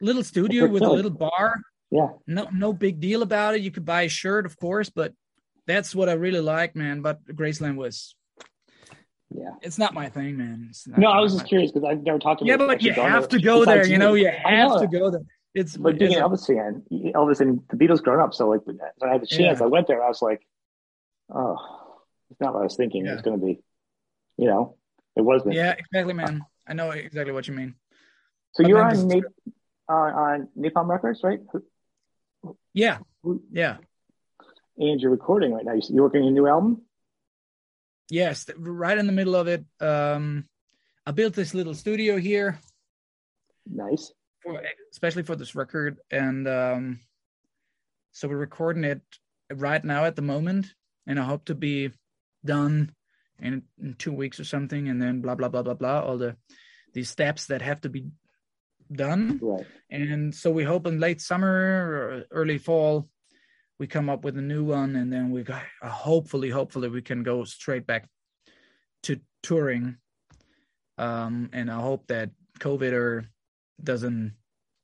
little 0.00 0.22
studio 0.22 0.66
with 0.66 0.82
a 0.82 0.90
little 0.90 1.10
bar. 1.10 1.60
Yeah. 1.90 2.08
No, 2.26 2.48
no 2.52 2.72
big 2.72 3.00
deal 3.00 3.22
about 3.22 3.54
it. 3.54 3.62
You 3.62 3.70
could 3.70 3.86
buy 3.86 4.02
a 4.02 4.08
shirt, 4.08 4.44
of 4.44 4.58
course, 4.58 4.90
but 4.90 5.14
that's 5.66 5.94
what 5.94 6.10
I 6.10 6.12
really 6.12 6.40
like, 6.40 6.76
man. 6.76 7.00
But 7.00 7.24
Graceland 7.24 7.76
was, 7.76 8.14
yeah, 9.30 9.50
it's 9.62 9.78
not 9.78 9.94
my 9.94 10.08
thing, 10.08 10.36
man. 10.36 10.70
no, 10.96 11.10
I 11.10 11.20
was 11.20 11.34
just 11.34 11.46
curious 11.46 11.70
because 11.70 11.86
I've 11.88 12.02
never 12.02 12.18
talked 12.18 12.40
to. 12.40 12.46
Yeah, 12.46 12.56
but 12.56 12.82
you 12.82 12.92
have 12.92 13.28
to 13.28 13.40
go 13.40 13.64
there. 13.64 13.86
You 13.86 13.98
know, 13.98 14.14
you 14.14 14.30
have 14.30 14.80
to 14.80 14.86
go 14.86 15.10
there. 15.10 15.22
It's 15.54 15.76
but 15.76 15.98
being 15.98 16.14
an 16.14 16.22
Elvis 16.22 16.46
fan, 16.46 16.82
Elvis 16.92 17.40
and 17.40 17.62
the 17.70 17.76
Beatles 17.76 18.02
growing 18.02 18.20
up. 18.20 18.34
So 18.34 18.48
like 18.48 18.60
when 18.64 18.78
I 19.02 19.12
had 19.12 19.22
the 19.22 19.26
chance, 19.26 19.58
yeah. 19.58 19.64
I 19.64 19.68
went 19.68 19.86
there. 19.86 20.02
I 20.02 20.08
was 20.08 20.22
like, 20.22 20.46
oh, 21.34 21.56
it's 22.30 22.40
not 22.40 22.54
what 22.54 22.60
I 22.60 22.64
was 22.64 22.76
thinking. 22.76 23.06
Yeah. 23.06 23.14
It's 23.14 23.22
going 23.22 23.40
to 23.40 23.44
be, 23.44 23.60
you 24.36 24.46
know. 24.46 24.76
It 25.16 25.22
wasn't. 25.22 25.54
Yeah, 25.54 25.72
exactly, 25.72 26.14
man. 26.14 26.42
I 26.66 26.74
know 26.74 26.90
exactly 26.90 27.32
what 27.32 27.48
you 27.48 27.54
mean. 27.54 27.74
So 28.52 28.62
but 28.62 28.68
you're 28.68 28.82
on 28.82 29.08
Nap- 29.08 29.22
uh, 29.88 29.92
on 29.92 30.48
Napalm 30.56 30.88
Records, 30.88 31.20
right? 31.24 31.40
Yeah, 32.72 32.98
yeah. 33.50 33.78
And 34.76 35.00
you're 35.00 35.10
recording 35.10 35.52
right 35.52 35.64
now. 35.64 35.74
You're 35.88 36.04
working 36.04 36.22
on 36.22 36.28
a 36.28 36.30
new 36.30 36.46
album. 36.46 36.82
Yes, 38.10 38.46
right 38.56 38.96
in 38.96 39.06
the 39.06 39.12
middle 39.12 39.36
of 39.36 39.48
it. 39.48 39.64
Um, 39.80 40.46
I 41.06 41.10
built 41.12 41.34
this 41.34 41.54
little 41.54 41.74
studio 41.74 42.16
here. 42.16 42.58
Nice. 43.66 44.12
For, 44.42 44.62
especially 44.92 45.24
for 45.24 45.36
this 45.36 45.54
record, 45.54 45.98
and 46.10 46.46
um, 46.46 47.00
so 48.12 48.28
we're 48.28 48.36
recording 48.36 48.84
it 48.84 49.02
right 49.52 49.84
now 49.84 50.04
at 50.04 50.16
the 50.16 50.22
moment, 50.22 50.72
and 51.06 51.18
I 51.18 51.24
hope 51.24 51.46
to 51.46 51.54
be 51.54 51.90
done 52.44 52.92
in, 53.40 53.62
in 53.82 53.94
two 53.94 54.12
weeks 54.12 54.38
or 54.38 54.44
something, 54.44 54.88
and 54.88 55.02
then 55.02 55.20
blah 55.20 55.34
blah 55.34 55.48
blah 55.48 55.62
blah 55.62 55.74
blah. 55.74 56.00
All 56.00 56.18
the 56.18 56.36
these 56.94 57.10
steps 57.10 57.46
that 57.46 57.62
have 57.62 57.80
to 57.82 57.88
be 57.88 58.06
done. 58.90 59.38
Right. 59.42 59.66
And 59.90 60.34
so 60.34 60.50
we 60.50 60.64
hope 60.64 60.86
in 60.86 61.00
late 61.00 61.20
summer 61.20 61.48
or 61.48 62.24
early 62.30 62.58
fall 62.58 63.08
we 63.78 63.86
come 63.86 64.10
up 64.10 64.24
with 64.24 64.36
a 64.36 64.42
new 64.42 64.64
one, 64.64 64.96
and 64.96 65.12
then 65.12 65.30
we 65.30 65.42
got 65.42 65.62
uh, 65.82 65.88
hopefully 65.88 66.50
hopefully 66.50 66.88
we 66.88 67.02
can 67.02 67.22
go 67.22 67.44
straight 67.44 67.86
back 67.86 68.08
to 69.04 69.20
touring. 69.42 69.96
Um, 70.96 71.50
and 71.52 71.70
I 71.70 71.80
hope 71.80 72.08
that 72.08 72.30
COVID 72.58 72.92
or 72.92 73.28
doesn't, 73.82 74.34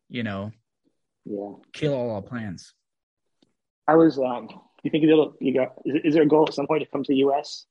you 0.09 0.23
know, 0.23 0.53
yeah, 1.25 1.51
kill 1.73 1.95
all 1.95 2.13
our 2.13 2.23
plans. 2.23 2.73
I 3.89 3.97
was 3.97 4.19
um 4.19 4.49
you 4.83 4.91
think 4.91 5.05
it'll 5.05 5.35
you 5.41 5.55
got 5.55 5.75
is, 5.85 6.01
is 6.05 6.15
there 6.15 6.23
a 6.23 6.29
goal 6.29 6.47
at 6.47 6.55
some 6.55 6.67
point 6.67 6.83
to 6.83 6.89
come 6.89 7.03
to 7.03 7.13
the 7.13 7.19
US? 7.19 7.67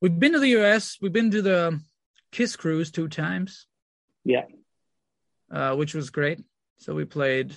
We've 0.00 0.18
been 0.18 0.32
to 0.32 0.40
the 0.40 0.56
US. 0.60 0.98
We've 1.00 1.12
been 1.12 1.30
to 1.32 1.42
the 1.42 1.80
Kiss 2.30 2.56
cruise 2.56 2.90
two 2.90 3.08
times. 3.08 3.66
Yeah. 4.24 4.44
Uh, 5.50 5.74
which 5.74 5.94
was 5.94 6.10
great. 6.10 6.40
So 6.78 6.94
we 6.94 7.04
played 7.04 7.54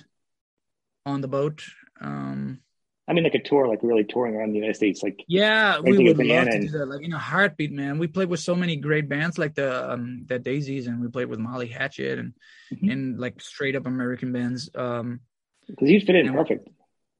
on 1.06 1.20
the 1.20 1.28
boat. 1.28 1.64
Um, 2.00 2.60
I 3.08 3.12
mean, 3.12 3.22
like 3.22 3.34
a 3.34 3.42
tour, 3.42 3.68
like 3.68 3.80
really 3.82 4.04
touring 4.04 4.34
around 4.34 4.50
the 4.50 4.56
United 4.56 4.74
States, 4.74 5.02
like 5.02 5.24
yeah, 5.28 5.78
we 5.78 5.96
would 5.96 6.18
love 6.18 6.46
to 6.46 6.60
do 6.60 6.68
that. 6.70 6.86
Like 6.86 7.02
in 7.02 7.12
a 7.12 7.18
heartbeat, 7.18 7.72
man. 7.72 7.98
We 7.98 8.08
played 8.08 8.28
with 8.28 8.40
so 8.40 8.56
many 8.56 8.76
great 8.76 9.08
bands, 9.08 9.38
like 9.38 9.54
the 9.54 9.92
um, 9.92 10.24
the 10.26 10.40
Daisies, 10.40 10.88
and 10.88 11.00
we 11.00 11.08
played 11.08 11.28
with 11.28 11.38
Molly 11.38 11.68
Hatchet, 11.68 12.18
and 12.18 12.34
mm-hmm. 12.72 12.90
and 12.90 13.20
like 13.20 13.40
straight 13.40 13.76
up 13.76 13.86
American 13.86 14.32
bands. 14.32 14.70
Um, 14.74 15.20
because 15.68 15.88
you 15.88 16.00
fit 16.00 16.16
in 16.16 16.32
perfect, 16.32 16.68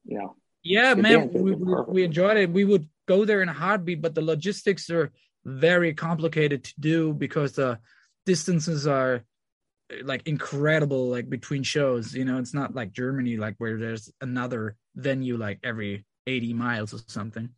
you 0.05 0.17
know. 0.17 0.35
Yeah, 0.63 0.95
man, 0.95 1.31
we, 1.31 1.53
we, 1.53 1.73
we 1.87 2.03
enjoyed 2.03 2.35
it. 2.35 2.51
We 2.51 2.65
would 2.65 2.89
go 3.07 3.23
there 3.23 3.41
in 3.41 3.47
a 3.47 3.53
heartbeat, 3.53 4.01
but 4.01 4.15
the 4.15 4.21
logistics 4.21 4.89
are 4.89 5.13
very 5.45 5.93
complicated 5.93 6.65
to 6.65 6.73
do 6.79 7.13
because 7.13 7.53
the 7.53 7.79
distances 8.25 8.85
are 8.85 9.23
like 10.03 10.27
incredible 10.27 11.09
like 11.09 11.29
between 11.29 11.63
shows 11.63 12.13
you 12.13 12.25
know? 12.25 12.39
It's 12.39 12.53
not 12.53 12.75
like 12.75 12.91
germany 12.91 13.37
like 13.37 13.55
where 13.57 13.77
there's 13.77 14.11
another 14.21 14.75
venue 14.95 15.37
like 15.37 15.59
every 15.63 16.05
80 16.25 16.53
miles 16.53 16.93
or 16.93 16.99
something. 17.07 17.49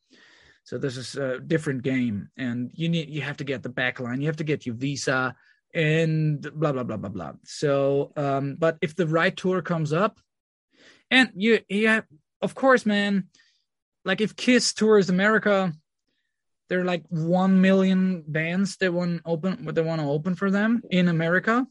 So 0.64 0.78
this 0.78 0.98
is 0.98 1.16
a 1.16 1.40
different 1.40 1.82
game 1.82 2.30
and 2.38 2.70
you 2.74 2.90
need 2.90 3.10
you 3.10 3.22
have 3.22 3.38
to 3.38 3.44
get 3.44 3.64
the 3.64 3.70
back 3.70 4.00
line. 4.00 4.22
You 4.22 4.28
have 4.28 4.38
to 4.38 4.44
get 4.44 4.66
your 4.66 4.76
visa 4.76 5.36
and 5.74 6.42
blah 6.42 6.72
blah 6.72 6.84
blah 6.84 6.98
blah 6.98 7.10
blah. 7.10 7.34
So 7.44 8.12
um 8.16 8.56
but 8.60 8.78
if 8.82 8.96
the 8.96 9.08
right 9.08 9.36
tour 9.36 9.62
comes 9.62 9.92
up 9.92 10.20
and 11.10 11.32
you 11.36 11.60
yeah 11.68 12.02
of 12.42 12.54
course 12.54 12.86
man 12.86 13.30
like 14.06 14.22
if 14.22 14.36
Kiss 14.36 14.74
tours 14.74 15.10
America, 15.10 15.74
there 16.70 16.82
are 16.82 16.86
like 16.86 17.04
one 17.10 17.62
million 17.62 18.24
bands 18.28 18.78
that 18.78 18.94
want 18.94 19.22
open 19.26 19.66
they 19.74 19.82
want 19.82 20.02
to 20.02 20.08
open 20.08 20.36
for 20.36 20.52
them 20.52 20.82
in 20.90 21.08
America 21.08 21.66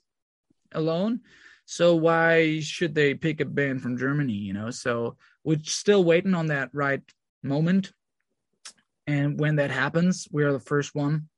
alone. 0.73 1.21
So 1.67 1.95
why 1.95 2.61
should 2.61 2.95
they 2.95 3.15
pick 3.15 3.41
a 3.41 3.45
band 3.45 3.83
from 3.83 3.99
Germany? 3.99 4.33
You 4.33 4.55
know, 4.55 4.71
so 4.71 5.17
we're 5.45 5.61
still 5.65 6.05
waiting 6.05 6.35
on 6.35 6.47
that 6.47 6.71
right 6.73 7.03
moment. 7.43 7.93
And 9.07 9.39
when 9.39 9.57
that 9.57 9.71
happens, 9.71 10.29
we're 10.31 10.53
the 10.53 10.61
first 10.61 10.95
one 10.95 11.29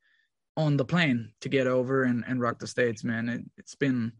on 0.57 0.77
the 0.77 0.85
plane 0.85 1.33
to 1.41 1.49
get 1.49 1.67
over 1.67 2.03
and, 2.05 2.25
and 2.27 2.41
rock 2.41 2.59
the 2.59 2.67
states, 2.67 3.05
man. 3.05 3.29
It, 3.29 3.45
has 3.63 3.75
been, 3.77 4.13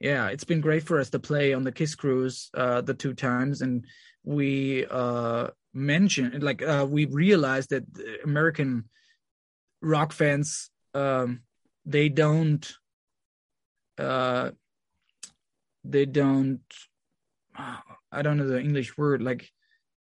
yeah, 0.00 0.28
it's 0.28 0.44
been 0.44 0.60
great 0.60 0.84
for 0.84 0.98
us 0.98 1.10
to 1.10 1.18
play 1.18 1.52
on 1.52 1.64
the 1.64 1.72
Kiss 1.72 1.94
cruise 1.94 2.50
uh, 2.54 2.80
the 2.80 2.94
two 2.94 3.14
times, 3.14 3.62
and 3.62 3.84
we 4.24 4.86
uh, 4.90 5.48
mentioned 5.74 6.42
like 6.42 6.62
uh, 6.62 6.86
we 6.88 7.04
realized 7.06 7.70
that 7.70 7.84
american 8.24 8.88
rock 9.82 10.12
fans 10.12 10.70
um 10.94 11.40
they 11.84 12.08
don't 12.08 12.76
uh 13.98 14.50
they 15.84 16.06
don't 16.06 16.60
i 18.10 18.22
don't 18.22 18.36
know 18.36 18.48
the 18.48 18.60
english 18.60 18.96
word 18.96 19.22
like 19.22 19.50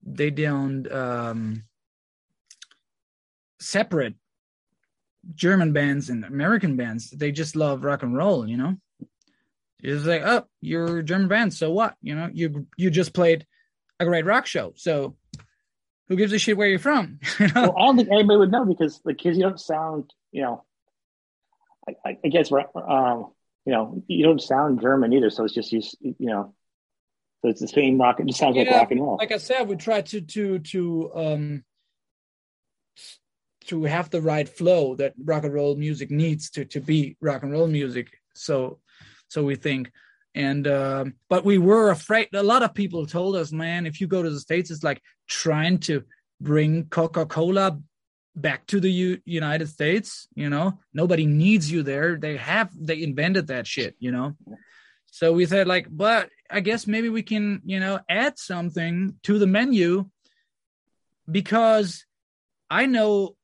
they 0.02 0.32
don't 0.32 0.92
um 0.92 1.64
separate 3.60 4.16
german 5.36 5.72
bands 5.72 6.10
and 6.10 6.26
american 6.26 6.76
bands. 6.76 7.10
They 7.10 7.32
just 7.32 7.56
love 7.56 7.84
rock 7.84 8.04
and 8.04 8.16
roll 8.16 8.48
you 8.48 8.58
know? 8.58 8.78
It's 9.80 10.06
like 10.06 10.22
oh 10.26 10.46
you're 10.62 11.00
a 11.00 11.04
german 11.04 11.28
band 11.28 11.54
so 11.54 11.72
what? 11.72 11.96
You 12.02 12.16
know 12.16 12.30
you 12.34 12.68
you 12.78 12.90
just 12.90 13.14
played 13.14 13.46
a 14.00 14.06
great 14.06 14.26
rock 14.26 14.46
show 14.48 14.74
so 14.76 15.16
who 16.08 16.16
gives 16.16 16.34
a 16.34 16.38
shit 16.38 16.58
where 16.58 16.68
you're 16.68 16.80
from? 16.80 17.20
You 17.40 17.48
know? 17.48 17.62
Well, 17.62 17.76
I 17.78 17.86
don't 17.86 17.98
think 17.98 18.10
anybody 18.12 18.38
would 18.38 18.52
know 18.52 18.66
because 18.66 19.02
the 19.04 19.14
kids, 19.14 19.38
you 19.38 19.44
don't 19.44 19.60
sound, 19.60 20.14
you 20.32 20.42
know, 20.42 20.64
I, 22.06 22.18
I 22.24 22.28
guess, 22.28 22.52
um, 22.52 23.32
you 23.66 23.72
know, 23.72 24.04
you 24.08 24.24
don't 24.24 24.42
sound 24.42 24.82
German 24.82 25.14
either. 25.14 25.30
So 25.30 25.46
it's 25.46 25.54
just, 25.54 25.72
you, 25.72 25.82
you 26.02 26.28
know, 26.28 26.54
so 27.42 27.50
it's 27.50 27.62
the 27.62 27.68
same 27.68 28.00
rock. 28.00 28.20
It 28.20 28.28
just 28.28 28.40
sounds 28.40 28.56
like 28.56 28.70
rock 28.70 28.92
and 28.92 29.02
roll. 29.02 29.18
like 29.18 29.32
I 29.32 29.38
said, 29.38 29.68
we 29.68 29.76
try 29.76 30.02
to 30.02 30.22
to 30.22 30.60
to 30.60 31.12
um 31.14 31.64
to 33.66 33.84
have 33.84 34.10
the 34.10 34.22
right 34.22 34.48
flow 34.48 34.96
that 34.96 35.14
rock 35.24 35.44
and 35.44 35.54
roll 35.54 35.76
music 35.76 36.12
needs 36.12 36.50
to 36.52 36.66
to 36.66 36.80
be 36.80 37.18
rock 37.22 37.44
and 37.44 37.52
roll 37.52 37.68
music. 37.68 38.18
So 38.34 38.80
so 39.28 39.44
we 39.44 39.56
think. 39.56 39.92
And 40.36 40.68
um 40.68 41.16
but 41.30 41.46
we 41.46 41.58
were 41.58 41.90
afraid 41.90 42.30
a 42.34 42.42
lot 42.44 42.64
of 42.64 42.74
people 42.74 43.06
told 43.06 43.36
us, 43.36 43.52
man, 43.52 43.86
if 43.86 44.00
you 44.00 44.08
go 44.08 44.24
to 44.24 44.30
the 44.30 44.40
States, 44.40 44.72
it's 44.72 44.84
like 44.84 45.02
trying 45.28 45.80
to 45.80 46.04
bring 46.40 46.86
Coca-Cola 46.86 47.80
back 48.36 48.66
to 48.68 48.80
the 48.80 48.92
U- 48.92 49.22
United 49.26 49.70
States, 49.70 50.28
you 50.36 50.50
know. 50.50 50.80
Nobody 50.94 51.26
needs 51.26 51.72
you 51.72 51.84
there. 51.84 52.18
They 52.18 52.38
have 52.38 52.70
they 52.76 53.02
invented 53.02 53.48
that 53.48 53.68
shit, 53.68 53.96
you 54.00 54.12
know. 54.12 54.36
So 55.08 55.34
we 55.34 55.46
said 55.46 55.68
like, 55.68 55.88
but 55.90 56.30
I 56.50 56.60
guess 56.60 56.88
maybe 56.88 57.10
we 57.10 57.22
can, 57.22 57.62
you 57.66 57.80
know, 57.80 58.00
add 58.10 58.40
something 58.40 59.16
to 59.24 59.38
the 59.38 59.48
menu 59.48 60.10
because 61.30 62.06
I 62.70 62.88
know 62.88 63.36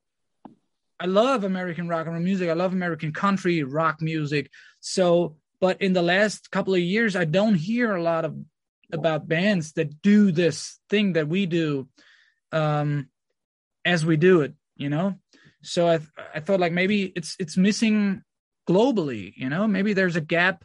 I 0.99 1.05
love 1.05 1.43
American 1.43 1.87
rock 1.87 2.07
and 2.07 2.15
roll 2.15 2.23
music. 2.23 2.49
I 2.49 2.53
love 2.53 2.73
American 2.73 3.13
country 3.13 3.63
rock 3.63 4.01
music. 4.01 4.51
So, 4.79 5.37
but 5.61 5.81
in 5.81 5.93
the 5.93 6.01
last 6.01 6.51
couple 6.51 6.73
of 6.73 6.81
years, 6.81 7.15
I 7.15 7.25
don't 7.25 7.55
hear 7.55 7.95
a 7.95 8.03
lot 8.03 8.25
of 8.25 8.35
about 8.91 9.27
bands 9.27 9.73
that 9.73 10.01
do 10.01 10.31
this 10.31 10.79
thing 10.89 11.13
that 11.13 11.27
we 11.27 11.45
do 11.45 11.87
um 12.51 13.07
as 13.85 14.05
we 14.05 14.17
do 14.17 14.41
it, 14.41 14.53
you 14.79 14.89
know? 14.89 15.15
So 15.61 15.87
I 15.87 15.99
I 16.33 16.39
thought 16.39 16.59
like 16.59 16.71
maybe 16.73 17.11
it's 17.15 17.35
it's 17.39 17.57
missing 17.57 18.23
globally, 18.67 19.33
you 19.35 19.49
know? 19.49 19.67
Maybe 19.67 19.93
there's 19.93 20.15
a 20.15 20.21
gap 20.21 20.63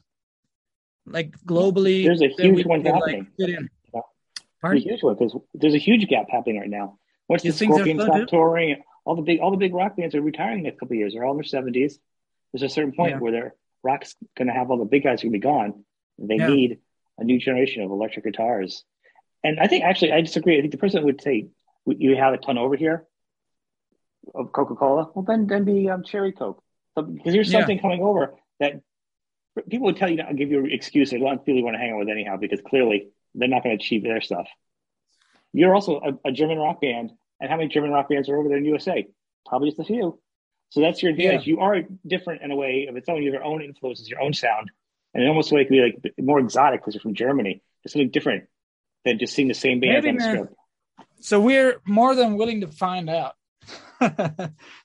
like 1.07 1.37
globally. 1.45 2.05
There's 2.05 2.23
a 2.23 2.29
huge 2.29 2.65
one 2.65 2.83
could, 2.83 2.95
happening. 2.95 3.27
in. 3.39 3.69
Yeah. 3.93 4.01
There's 4.63 4.85
a 4.85 4.89
huge 4.89 5.03
one 5.03 5.15
because 5.15 5.37
there's 5.53 5.75
a 5.75 5.79
huge 5.79 6.07
gap 6.09 6.27
happening 6.31 6.61
right 6.61 6.71
now. 6.71 6.99
Once 7.29 7.45
You 7.45 7.53
the 7.53 7.59
think 7.59 7.75
Scorpions 7.75 8.03
stop 8.03 8.29
touring, 8.29 8.77
all 9.05 9.17
the 9.17 9.23
big 9.23 9.41
all 9.41 9.51
the 9.51 9.57
big 9.59 9.75
rock 9.75 9.97
bands 9.97 10.15
are 10.15 10.23
retiring 10.23 10.61
in 10.61 10.67
a 10.67 10.73
couple 10.73 10.95
of 10.95 10.99
years. 10.99 11.13
They're 11.13 11.25
all 11.25 11.33
in 11.33 11.39
their 11.39 11.45
seventies. 11.45 11.99
There's 12.53 12.63
a 12.63 12.69
certain 12.69 12.93
point 12.93 13.13
Yeah. 13.13 13.19
where 13.19 13.33
their 13.33 13.55
rock's 13.83 14.15
going 14.37 14.49
to 14.49 14.55
have 14.55 14.71
all 14.71 14.79
the 14.79 14.85
big 14.85 15.03
guys 15.03 15.23
going 15.23 15.33
to 15.33 15.39
be 15.39 15.43
gone. 15.43 15.85
They 16.19 16.37
Yeah. 16.37 16.49
need 16.49 16.79
a 17.19 17.25
new 17.25 17.39
generation 17.39 17.83
of 17.83 17.91
electric 17.91 18.25
guitars. 18.25 18.85
And 19.43 19.59
I 19.61 19.67
think 19.67 19.85
actually 19.85 20.13
I 20.13 20.21
disagree. 20.23 20.57
I 20.57 20.61
think 20.61 20.73
the 20.73 20.79
person 20.79 21.05
would 21.05 21.21
say 21.21 21.49
you 21.87 22.17
have 22.17 22.33
a 22.33 22.39
ton 22.39 22.57
over 22.57 22.77
here 22.77 23.05
of 24.35 24.53
Coca 24.53 24.75
Cola. 24.75 25.11
Well, 25.15 25.25
then 25.25 25.47
then 25.47 25.65
be 25.65 25.89
um, 25.89 26.03
cherry 26.03 26.33
Coke 26.33 26.63
because 26.97 27.33
there's 27.33 27.53
Yeah. 27.53 27.61
something 27.61 27.79
coming 27.81 28.03
over 28.03 28.35
that 28.61 28.81
people 29.69 29.87
would 29.87 29.97
tell 29.97 30.09
you 30.11 30.17
not 30.17 30.35
give 30.37 30.51
you 30.51 30.61
an 30.65 30.71
excuse 30.73 31.11
they 31.11 31.19
don't 31.19 31.41
really 31.47 31.63
want 31.63 31.75
to 31.75 31.79
hang 31.79 31.93
out 31.93 31.99
with 31.99 32.09
anyhow 32.09 32.37
because 32.37 32.61
clearly 32.61 33.09
they're 33.35 33.49
not 33.49 33.63
going 33.63 33.77
to 33.77 33.83
achieve 33.83 34.03
their 34.03 34.21
stuff. 34.21 34.47
You're 35.53 35.75
also 35.75 36.01
a, 36.01 36.29
a 36.29 36.33
German 36.33 36.59
rock 36.59 36.81
band, 36.81 37.13
and 37.41 37.51
how 37.51 37.57
many 37.57 37.69
German 37.69 37.91
rock 37.91 38.09
bands 38.09 38.29
are 38.29 38.37
over 38.37 38.49
there 38.49 38.59
in 38.59 38.65
USA? 38.65 39.07
Probably 39.47 39.69
just 39.69 39.81
a 39.81 39.85
few. 39.85 40.19
So 40.71 40.81
that's 40.81 41.03
your 41.03 41.13
advantage. 41.13 41.47
You 41.47 41.61
are 41.61 41.83
different 42.05 42.43
in 42.43 42.51
a 42.51 42.57
way 42.57 42.87
of 42.89 42.97
its 42.97 43.09
own. 43.09 43.23
You 43.23 43.33
have 43.33 43.35
your 43.35 43.45
own 43.45 43.63
influences, 43.63 44.09
your 44.09 44.21
own 44.21 44.33
sound, 44.33 44.71
and 45.13 45.23
in 45.23 45.29
almost 45.29 45.53
a 45.53 45.55
way 45.55 45.61
it 45.61 45.65
could 45.67 45.73
be 45.73 45.81
like 45.81 46.15
more 46.19 46.41
exotic 46.41 46.81
because 46.81 46.95
you're 46.95 47.01
from 47.01 47.15
Germany. 47.15 47.63
It's 47.85 47.93
something 47.93 48.11
different 48.11 48.45
than 49.05 49.19
just 49.19 49.35
seeing 49.35 49.47
the 49.47 49.55
same 49.55 49.79
band 49.79 50.07
on 50.07 50.17
the 50.17 50.23
script. 50.23 50.55
So 51.21 51.41
we're 51.41 51.81
more 51.87 52.15
than 52.17 52.37
willing 52.37 52.63
to 52.63 52.69
find 52.69 53.09
out. 53.09 53.35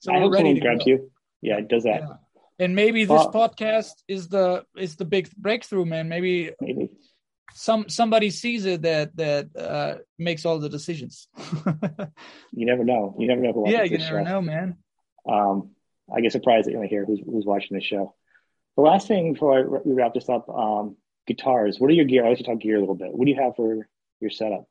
so 0.02 0.14
I 0.14 0.20
hope 0.20 0.34
ready 0.34 0.54
to 0.56 0.60
grabs 0.60 0.86
go. 0.86 0.92
you. 0.92 1.12
Yeah, 1.42 1.58
it 1.58 1.68
does 1.68 1.84
that. 1.84 2.02
Yeah. 2.02 2.14
And 2.60 2.76
maybe 2.76 3.06
this 3.06 3.10
Well- 3.10 3.32
podcast 3.32 3.94
is 4.08 4.28
the 4.28 4.66
is 4.78 4.96
the 4.98 5.06
big 5.06 5.30
breakthrough, 5.38 5.86
man. 5.86 6.10
Maybe 6.10 6.52
Maybe. 6.60 6.90
some 7.54 7.88
somebody 7.88 8.30
sees 8.30 8.66
it 8.66 8.82
that 8.82 9.16
that 9.16 9.56
uh, 9.56 9.96
makes 10.18 10.46
all 10.46 10.60
the 10.60 10.70
decisions. 10.70 11.28
You 12.52 12.66
never 12.66 12.84
know. 12.84 13.16
You 13.18 13.28
never 13.28 13.42
know 13.42 13.64
yeah, 13.68 13.84
you 13.84 13.98
never 13.98 14.20
show. 14.20 14.24
know, 14.24 14.42
man. 14.42 14.78
Um, 15.28 15.72
I 16.14 16.22
get 16.22 16.32
surprised 16.32 16.66
that 16.68 16.72
you 16.72 16.78
only 16.78 16.90
hear 16.90 17.06
who's, 17.06 17.20
who's 17.24 17.46
watching 17.46 17.78
the 17.78 17.84
show. 17.84 18.16
The 18.76 18.82
last 18.82 19.08
thing 19.08 19.34
before 19.34 19.60
I, 19.60 19.62
we 19.86 19.94
wrap 19.94 20.14
this 20.14 20.28
up, 20.30 20.50
um, 20.50 20.98
guitars. 21.28 21.80
What 21.80 21.90
are 21.92 21.94
your 21.94 22.06
gear? 22.06 22.26
I 22.26 22.30
like 22.30 22.40
to 22.40 22.44
talk 22.44 22.60
gear 22.60 22.76
a 22.78 22.80
little 22.80 22.96
bit. 22.96 23.14
What 23.14 23.26
do 23.26 23.32
you 23.32 23.40
have 23.42 23.56
for 23.56 23.88
your 24.20 24.32
setup? 24.32 24.66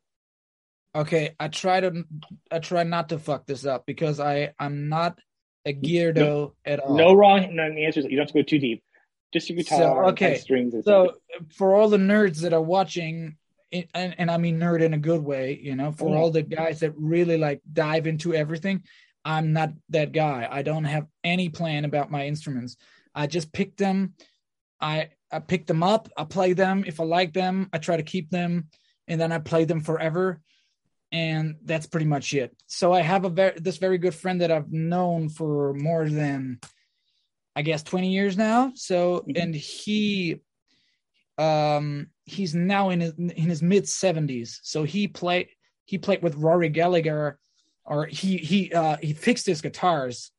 Okay, 0.95 1.35
I 1.39 1.47
try 1.49 1.79
to 1.81 2.03
I 2.51 2.59
try 2.59 2.83
not 2.83 3.09
to 3.09 3.19
fuck 3.19 3.45
this 3.45 3.65
up 3.65 3.85
because 3.85 4.19
I 4.19 4.53
I'm 4.59 4.89
not 4.89 5.19
a 5.65 5.73
geardo 5.73 6.53
at 6.65 6.79
all. 6.79 6.95
No 6.95 7.13
wrong 7.13 7.55
no 7.55 7.63
answers. 7.63 8.05
You 8.05 8.11
don't 8.11 8.19
have 8.25 8.27
to 8.29 8.33
go 8.33 8.41
too 8.43 8.59
deep. 8.59 8.83
Just 9.31 9.49
your 9.49 9.57
guitar, 9.57 9.77
So, 9.77 10.05
okay. 10.09 10.37
strings. 10.37 10.73
So 10.83 11.13
for 11.55 11.75
all 11.75 11.89
the 11.89 11.97
nerds 11.97 12.41
that 12.41 12.53
are 12.53 12.61
watching, 12.61 13.37
and, 13.71 14.15
and 14.17 14.31
I 14.31 14.37
mean 14.37 14.59
nerd 14.59 14.81
in 14.81 14.95
a 14.95 14.97
good 14.97 15.23
way, 15.23 15.59
you 15.61 15.75
know, 15.75 15.91
for 15.91 16.09
Yeah. 16.09 16.15
all 16.15 16.31
the 16.31 16.41
guys 16.41 16.79
that 16.79 16.93
really 16.97 17.37
like 17.37 17.61
dive 17.71 18.07
into 18.07 18.33
everything, 18.33 18.81
I'm 19.23 19.53
not 19.53 19.73
that 19.89 20.11
guy. 20.11 20.47
I 20.49 20.63
don't 20.63 20.85
have 20.85 21.05
any 21.23 21.49
plan 21.49 21.85
about 21.85 22.09
my 22.09 22.25
instruments. 22.25 22.77
I 23.13 23.27
just 23.27 23.53
pick 23.53 23.77
them. 23.77 24.15
I 24.81 25.09
I 25.31 25.37
pick 25.37 25.67
them 25.67 25.83
up. 25.83 26.09
I 26.17 26.23
play 26.23 26.53
them. 26.53 26.83
If 26.87 26.99
I 26.99 27.03
like 27.03 27.33
them, 27.33 27.69
I 27.71 27.77
try 27.77 27.97
to 27.97 28.03
keep 28.03 28.31
them, 28.31 28.69
and 29.07 29.21
then 29.21 29.31
I 29.31 29.37
play 29.37 29.65
them 29.65 29.81
forever. 29.81 30.41
And 31.11 31.55
that's 31.65 31.87
pretty 31.87 32.05
much 32.05 32.33
it. 32.33 32.55
So 32.67 32.93
I 32.93 33.01
have 33.01 33.25
a 33.25 33.29
very 33.29 33.59
this 33.59 33.77
very 33.77 33.97
good 33.97 34.13
friend 34.13 34.41
that 34.41 34.51
I've 34.51 34.71
known 34.71 35.29
for 35.29 35.73
more 35.73 36.07
than 36.07 36.59
I 37.55 37.63
guess 37.63 37.81
20 37.83 38.11
years 38.11 38.37
now. 38.37 38.71
So 38.75 39.25
Mhm. 39.27 39.41
and 39.41 39.55
he 39.55 40.41
um 41.37 42.07
he's 42.25 42.53
now 42.53 42.89
in 42.89 42.99
his 42.99 43.13
in 43.17 43.29
his 43.49 43.61
mid 43.61 43.85
70s. 43.85 44.59
So 44.63 44.83
he 44.83 45.07
played 45.07 45.47
he 45.85 45.97
played 45.97 46.21
with 46.21 46.35
Rory 46.35 46.69
Gallagher 46.69 47.39
or 47.85 48.05
he 48.05 48.37
he 48.37 48.71
uh 48.71 48.97
he 49.01 49.13
fixed 49.13 49.47
his 49.47 49.61
guitars 49.61 50.31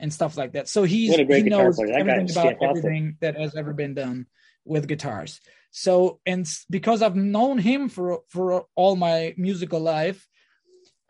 and 0.00 0.12
stuff 0.12 0.36
like 0.36 0.52
that. 0.52 0.68
So 0.68 0.84
he's 0.84 1.10
What 1.10 1.20
a 1.20 1.24
great 1.24 1.44
he 1.44 1.50
knows 1.50 1.76
player. 1.76 1.88
That 1.92 2.06
guy 2.06 2.12
everything 2.12 2.30
about 2.30 2.62
everything 2.62 3.16
that 3.20 3.36
has 3.36 3.54
ever 3.54 3.72
been 3.72 3.94
done 3.94 4.26
with 4.64 4.88
guitars. 4.88 5.40
So 5.76 6.20
and 6.24 6.48
because 6.70 7.02
I've 7.02 7.16
known 7.16 7.58
him 7.58 7.88
for 7.88 8.20
for 8.28 8.66
all 8.76 8.94
my 8.94 9.34
musical 9.36 9.80
life, 9.80 10.24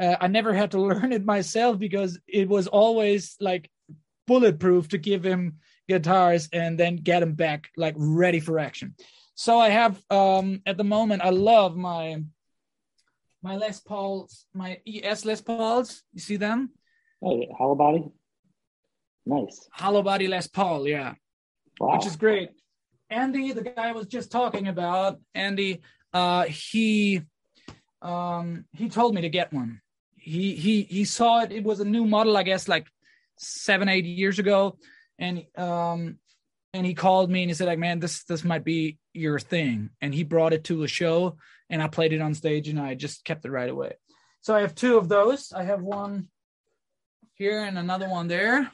uh, 0.01 0.17
I 0.19 0.29
never 0.29 0.55
had 0.55 0.71
to 0.71 0.81
learn 0.89 1.13
it 1.13 1.23
myself 1.23 1.79
because 1.79 2.19
it 2.27 2.49
was 2.49 2.67
always 2.67 3.37
like 3.41 3.71
bulletproof 4.27 4.89
to 4.89 4.99
give 4.99 5.23
him 5.23 5.59
guitars 5.87 6.49
and 6.51 6.81
then 6.81 6.97
get 6.97 7.23
him 7.23 7.35
back 7.35 7.69
like 7.77 7.95
ready 7.99 8.41
for 8.41 8.59
action. 8.59 8.95
So 9.35 9.59
I 9.59 9.69
have 9.69 10.03
um 10.11 10.63
at 10.65 10.79
the 10.79 10.85
moment 10.85 11.21
I 11.23 11.29
love 11.29 11.77
my 11.77 12.25
my 13.43 13.57
Les 13.57 13.81
Pauls, 13.81 14.47
my 14.55 14.81
ES 14.87 15.27
Les 15.27 15.43
Pauls. 15.43 16.03
You 16.15 16.21
see 16.21 16.37
them? 16.37 16.71
oh, 17.23 17.43
hollow 17.59 17.75
body. 17.75 18.09
Nice. 19.27 19.69
Hollow 19.73 20.03
body 20.03 20.27
Les 20.27 20.47
Paul, 20.47 20.89
yeah. 20.89 21.17
Wow. 21.79 21.97
which 21.97 22.07
is 22.07 22.17
great. 22.17 22.49
Andy, 23.15 23.53
the 23.53 23.63
guy 23.63 23.89
I 23.91 23.93
was 23.93 24.09
just 24.09 24.33
talking 24.33 24.67
about, 24.67 25.21
Andy, 25.35 25.83
uh, 26.13 26.45
he 26.45 27.23
um, 28.03 28.65
he 28.73 28.89
told 28.89 29.15
me 29.15 29.21
to 29.21 29.29
get 29.29 29.53
one. 29.53 29.81
He 30.17 30.57
he 30.57 30.83
he 30.83 31.05
saw 31.05 31.43
it. 31.43 31.53
It 31.53 31.63
was 31.63 31.79
a 31.79 31.85
new 31.85 32.07
model, 32.07 32.37
I 32.37 32.43
guess, 32.43 32.67
like 32.67 32.89
seven 33.39 33.89
eight 33.89 34.05
years 34.05 34.41
ago, 34.41 34.79
and 35.17 35.45
um, 35.57 36.19
and 36.73 36.85
he 36.85 36.95
called 36.95 37.31
me 37.31 37.43
and 37.43 37.51
he 37.51 37.55
said, 37.55 37.69
like, 37.69 37.79
man, 37.79 38.01
this 38.01 38.25
this 38.25 38.43
might 38.43 38.65
be 38.65 38.99
your 39.13 39.39
thing. 39.39 39.91
And 40.01 40.13
he 40.13 40.25
brought 40.25 40.53
it 40.53 40.65
to 40.65 40.83
a 40.83 40.89
show, 40.89 41.37
and 41.71 41.81
I 41.81 41.87
played 41.87 42.13
it 42.13 42.21
on 42.21 42.35
stage, 42.35 42.69
and 42.69 42.81
I 42.81 42.95
just 42.95 43.25
kept 43.25 43.45
it 43.45 43.53
right 43.53 43.71
away. 43.71 43.93
So 44.41 44.57
I 44.57 44.63
have 44.63 44.75
two 44.75 44.99
of 44.99 45.09
those. 45.09 45.53
I 45.53 45.63
have 45.63 45.83
one 45.83 46.29
here 47.35 47.63
and 47.63 47.79
another 47.79 48.09
one 48.09 48.27
there. 48.27 48.73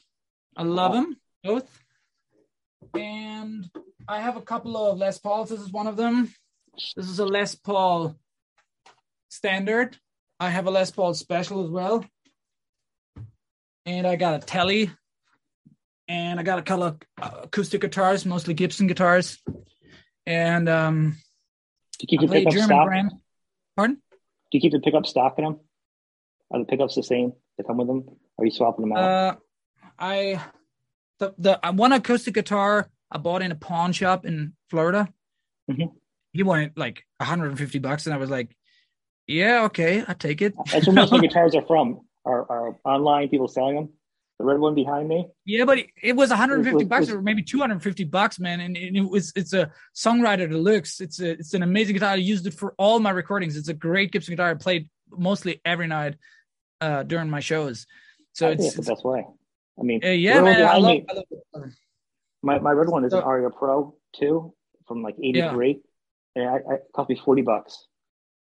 I 0.56 0.62
love 0.62 0.94
them 0.94 1.16
both 1.44 1.68
and 2.94 3.70
I 4.08 4.20
have 4.20 4.36
a 4.36 4.42
couple 4.42 4.76
of 4.76 4.98
Les 4.98 5.18
Pauls. 5.18 5.50
This 5.50 5.60
is 5.60 5.70
one 5.70 5.86
of 5.86 5.96
them. 5.96 6.32
This 6.96 7.08
is 7.08 7.18
a 7.18 7.24
Les 7.26 7.54
Paul 7.54 8.16
standard. 9.28 9.96
I 10.38 10.50
have 10.50 10.66
a 10.66 10.70
Les 10.70 10.90
Paul 10.90 11.14
special 11.14 11.64
as 11.64 11.70
well. 11.70 12.04
And 13.86 14.06
I 14.06 14.16
got 14.16 14.42
a 14.42 14.46
Tele. 14.46 14.90
and 16.08 16.40
I 16.40 16.42
got 16.42 16.58
a 16.58 16.62
couple 16.62 16.84
of 16.84 16.98
uh, 17.20 17.30
acoustic 17.44 17.80
guitars, 17.82 18.26
mostly 18.26 18.54
Gibson 18.54 18.86
guitars, 18.86 19.38
and 20.26 20.68
um, 20.68 21.16
Do 21.98 22.06
you 22.08 22.18
keep 22.18 22.20
I 22.22 22.26
the 22.26 22.32
pickup 22.32 22.52
German 22.52 22.68
stock? 22.68 22.86
brand. 22.86 23.12
Pardon? 23.76 24.02
Do 24.50 24.58
you 24.58 24.60
keep 24.60 24.72
the 24.72 24.80
pickup 24.80 25.06
stock 25.06 25.36
in 25.38 25.44
them? 25.44 25.60
Are 26.50 26.58
the 26.58 26.64
pickups 26.64 26.96
the 26.96 27.02
same 27.04 27.32
that 27.56 27.66
come 27.66 27.76
with 27.78 27.86
them? 27.86 28.04
Are 28.38 28.44
you 28.44 28.50
swapping 28.50 28.88
them 28.88 28.96
out? 28.96 28.98
Uh, 28.98 29.36
I 29.98 30.40
the 31.20 31.34
the 31.38 31.64
uh, 31.66 31.72
one 31.72 31.92
acoustic 31.92 32.34
guitar 32.34 32.88
I 33.10 33.18
bought 33.18 33.42
in 33.42 33.52
a 33.52 33.56
pawn 33.56 33.92
shop 33.92 34.24
in 34.24 34.54
Florida. 34.68 35.08
Mhm. 35.70 35.92
He 36.32 36.42
wanted 36.42 36.72
like 36.76 37.04
150 37.18 37.78
bucks, 37.80 38.06
and 38.06 38.14
I 38.14 38.18
was 38.18 38.30
like, 38.30 38.56
"Yeah, 39.26 39.64
okay, 39.64 40.04
I 40.06 40.14
take 40.14 40.42
it." 40.42 40.54
That's 40.72 40.86
where 40.86 40.94
most 40.94 41.12
of 41.12 41.20
the 41.20 41.26
guitars 41.28 41.54
are 41.54 41.66
from. 41.66 42.00
Are, 42.24 42.50
are 42.50 42.76
online 42.84 43.28
people 43.28 43.48
selling 43.48 43.74
them? 43.76 43.88
The 44.38 44.44
red 44.44 44.58
one 44.58 44.74
behind 44.74 45.08
me. 45.08 45.26
Yeah, 45.44 45.64
but 45.64 45.78
it, 45.78 45.86
it 46.02 46.16
was 46.16 46.30
150 46.30 46.74
was- 46.76 46.84
bucks 46.88 47.00
was- 47.06 47.10
or 47.10 47.22
maybe 47.22 47.42
250 47.42 48.04
bucks, 48.04 48.38
man. 48.38 48.60
And, 48.60 48.76
and 48.76 48.96
it 48.96 49.00
was 49.08 49.32
it's 49.36 49.52
a 49.52 49.70
songwriter 49.94 50.48
deluxe. 50.48 51.00
It's 51.00 51.20
a 51.20 51.30
it's 51.32 51.52
an 51.54 51.62
amazing 51.62 51.94
guitar. 51.94 52.10
I 52.10 52.14
used 52.16 52.46
it 52.46 52.54
for 52.54 52.74
all 52.78 53.00
my 53.00 53.10
recordings. 53.10 53.56
It's 53.56 53.68
a 53.68 53.74
great 53.74 54.12
Gibson 54.12 54.32
guitar. 54.32 54.50
I 54.50 54.54
played 54.54 54.88
mostly 55.10 55.60
every 55.64 55.88
night 55.88 56.14
uh 56.80 57.02
during 57.02 57.28
my 57.28 57.40
shows. 57.40 57.86
So 58.34 58.48
I 58.48 58.52
it's, 58.52 58.66
it's 58.66 58.76
the 58.76 58.92
best 58.92 59.04
way. 59.04 59.26
I 59.78 59.82
mean, 59.82 60.00
uh, 60.04 60.08
yeah, 60.08 60.36
the 60.38 60.42
red 60.44 60.50
one 60.52 60.58
man. 60.60 60.68
I 60.68 60.76
love, 60.76 60.96
I 61.08 61.12
love 61.14 61.24
it. 61.30 61.39
My, 62.42 62.58
my 62.58 62.72
red 62.72 62.88
one 62.88 63.04
is 63.04 63.12
an 63.12 63.20
Aria 63.20 63.50
Pro 63.50 63.96
II 64.20 64.50
from 64.88 65.02
like 65.02 65.16
83. 65.22 65.80
And 66.36 66.48
I, 66.48 66.52
I 66.54 66.74
it 66.74 66.82
cost 66.94 67.10
me 67.10 67.20
40 67.22 67.42
bucks 67.42 67.86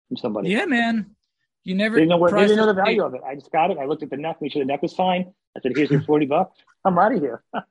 from 0.08 0.16
somebody. 0.16 0.50
Yeah, 0.50 0.64
man. 0.66 1.14
You 1.64 1.74
never 1.74 1.96
They 1.96 2.02
didn't 2.02 2.10
know 2.10 2.16
where, 2.18 2.30
they 2.30 2.40
didn't 2.42 2.56
know 2.56 2.66
the 2.66 2.74
value 2.74 3.04
of 3.04 3.14
it. 3.14 3.20
I 3.26 3.34
just 3.34 3.52
got 3.52 3.70
it. 3.70 3.78
I 3.78 3.84
looked 3.84 4.02
at 4.02 4.10
the 4.10 4.16
neck, 4.16 4.40
made 4.40 4.52
sure 4.52 4.62
the 4.62 4.66
neck 4.66 4.82
was 4.82 4.94
fine. 4.94 5.32
I 5.56 5.60
said, 5.60 5.72
here's 5.76 5.90
your 5.90 6.02
40 6.02 6.26
bucks. 6.26 6.58
I'm 6.84 6.98
out 6.98 7.14
of 7.14 7.20
here. 7.20 7.42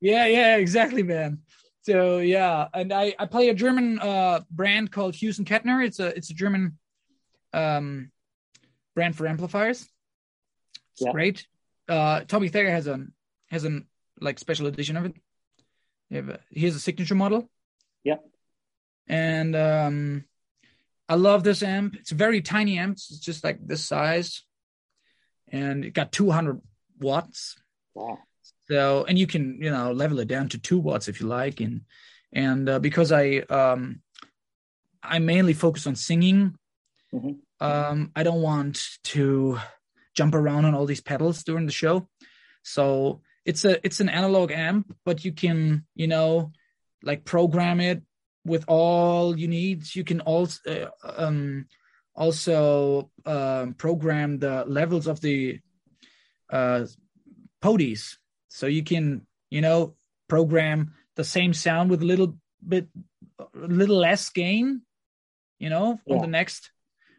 Yeah, 0.00 0.26
yeah, 0.26 0.56
exactly, 0.58 1.02
man. 1.02 1.40
So 1.82 2.18
yeah, 2.18 2.68
and 2.72 2.92
I 2.92 3.16
I 3.18 3.26
play 3.26 3.48
a 3.48 3.54
German 3.54 3.98
uh 3.98 4.42
brand 4.48 4.92
called 4.92 5.16
Hughes 5.16 5.38
and 5.38 5.46
Kettner. 5.46 5.84
It's 5.84 5.98
a 5.98 6.16
it's 6.16 6.30
a 6.30 6.34
German 6.34 6.78
um 7.52 8.12
brand 8.94 9.16
for 9.16 9.26
amplifiers. 9.26 9.88
It's 10.92 11.02
Yeah. 11.02 11.10
great. 11.10 11.48
Uh 11.88 12.20
Tommy 12.28 12.48
Thayer 12.48 12.70
has 12.70 12.86
a 12.86 13.06
has 13.50 13.64
an 13.64 13.88
like 14.20 14.38
special 14.38 14.68
edition 14.68 14.96
of 14.96 15.04
it. 15.06 15.14
A, 16.12 16.38
he 16.50 16.64
has 16.66 16.74
a 16.74 16.80
signature 16.80 17.14
model. 17.14 17.50
Yeah. 18.04 18.16
And 19.06 19.54
um 19.56 20.24
I 21.08 21.14
love 21.14 21.42
this 21.42 21.62
amp. 21.62 21.96
It's 21.96 22.12
a 22.12 22.16
very 22.16 22.42
tiny 22.42 22.78
amp. 22.78 22.92
It's 22.96 23.18
just 23.18 23.42
like 23.42 23.58
this 23.66 23.84
size. 23.84 24.42
And 25.50 25.84
it 25.84 25.94
got 25.94 26.12
200 26.12 26.60
watts. 27.00 27.56
Wow. 27.94 28.18
So, 28.70 29.04
and 29.04 29.18
you 29.18 29.26
can, 29.26 29.58
you 29.62 29.70
know, 29.70 29.92
level 29.92 30.18
it 30.20 30.28
down 30.28 30.50
to 30.50 30.58
two 30.58 30.78
watts 30.78 31.08
if 31.08 31.20
you 31.20 31.26
like. 31.26 31.60
And, 31.60 31.82
and 32.34 32.68
uh, 32.68 32.78
because 32.78 33.10
I, 33.10 33.38
um, 33.48 34.02
I 35.02 35.18
mainly 35.18 35.54
focus 35.54 35.86
on 35.86 35.96
singing, 35.96 36.54
Mhm. 37.14 37.38
um, 37.60 38.12
I 38.14 38.22
don't 38.22 38.42
want 38.42 38.98
to 39.04 39.58
jump 40.12 40.34
around 40.34 40.66
on 40.66 40.74
all 40.74 40.84
these 40.84 41.00
pedals 41.00 41.42
during 41.42 41.64
the 41.64 41.72
show. 41.72 42.06
So 42.62 43.22
it's 43.44 43.64
a, 43.64 43.84
it's 43.84 44.00
an 44.00 44.08
analog 44.08 44.50
amp, 44.50 44.94
but 45.04 45.24
you 45.24 45.32
can, 45.32 45.84
you 45.94 46.06
know, 46.06 46.52
like 47.02 47.24
program 47.24 47.80
it 47.80 48.02
with 48.44 48.64
all 48.68 49.38
you 49.38 49.48
need. 49.48 49.94
You 49.94 50.04
can 50.04 50.20
also, 50.20 50.90
uh, 51.04 51.12
um, 51.16 51.66
also 52.14 53.10
um, 53.24 53.74
program 53.74 54.38
the 54.38 54.64
levels 54.66 55.06
of 55.06 55.20
the 55.20 55.60
uh, 56.50 56.84
podies. 57.60 58.18
So 58.48 58.66
you 58.66 58.82
can 58.82 59.26
you 59.50 59.60
know 59.60 59.94
program 60.28 60.94
the 61.16 61.24
same 61.24 61.54
sound 61.54 61.90
with 61.90 62.02
a 62.02 62.04
little 62.04 62.36
bit 62.66 62.88
a 63.38 63.66
little 63.66 63.96
less 63.96 64.28
gain 64.30 64.82
you 65.58 65.70
know 65.70 66.00
on 66.08 66.20
the 66.20 66.26
next 66.26 66.70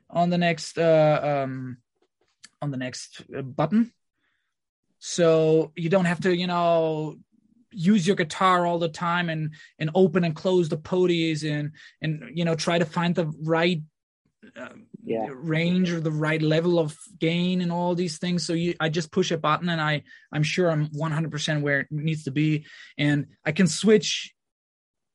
on 0.10 0.30
the 0.30 0.38
next 0.38 0.78
uh 0.78 1.46
um 1.46 1.78
on 2.62 2.72
the 2.72 2.78
next 2.78 3.22
uh, 3.36 3.42
button 3.42 3.92
so 5.00 5.72
you 5.76 5.90
don't 5.90 6.06
have 6.06 6.20
to 6.22 6.36
you 6.36 6.48
know 6.48 7.16
use 7.72 8.06
your 8.06 8.16
guitar 8.16 8.66
all 8.66 8.80
the 8.80 8.90
time 8.90 9.30
and 9.30 9.54
and 9.78 9.90
open 9.96 10.24
and 10.24 10.36
close 10.36 10.70
the 10.70 10.78
podies 10.78 11.44
and 11.44 11.72
and 12.02 12.32
you 12.34 12.44
know 12.46 12.56
try 12.56 12.78
to 12.78 12.86
find 12.86 13.16
the 13.16 13.28
right 13.44 13.82
uh, 14.58 14.70
Yeah. 15.04 15.28
range 15.32 15.92
or 15.92 16.00
the 16.00 16.12
right 16.12 16.42
level 16.42 16.80
of 16.80 16.98
gain 17.20 17.62
and 17.62 17.72
all 17.72 17.96
these 17.96 18.18
things 18.20 18.46
so 18.46 18.54
you 18.54 18.74
i 18.80 18.90
just 18.90 19.12
push 19.12 19.32
a 19.32 19.38
button 19.38 19.70
and 19.70 19.82
i 19.82 20.02
i'm 20.32 20.44
sure 20.44 20.70
i'm 20.72 20.88
100% 20.88 21.62
where 21.62 21.82
it 21.82 21.88
needs 21.92 22.24
to 22.24 22.32
be 22.32 22.66
and 22.98 23.28
i 23.46 23.52
can 23.52 23.68
switch 23.68 24.34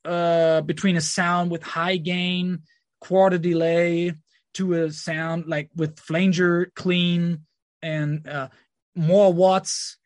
uh 0.04 0.60
between 0.62 0.96
a 0.96 1.00
sound 1.00 1.50
with 1.50 1.62
high 1.62 1.96
gain 1.96 2.60
quarter 3.00 3.38
delay 3.38 4.12
to 4.52 4.74
a 4.74 4.92
sound 4.92 5.46
like 5.46 5.70
with 5.74 5.98
flanger 5.98 6.70
clean 6.74 7.46
and 7.82 8.26
uh 8.28 8.48
more 8.94 9.32
watts 9.32 9.96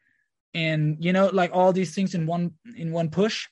and 0.54 0.96
you 1.00 1.12
know 1.12 1.28
like 1.32 1.50
all 1.52 1.72
these 1.72 1.94
things 1.94 2.14
in 2.14 2.26
one 2.26 2.52
in 2.76 2.92
one 2.92 3.10
push. 3.10 3.46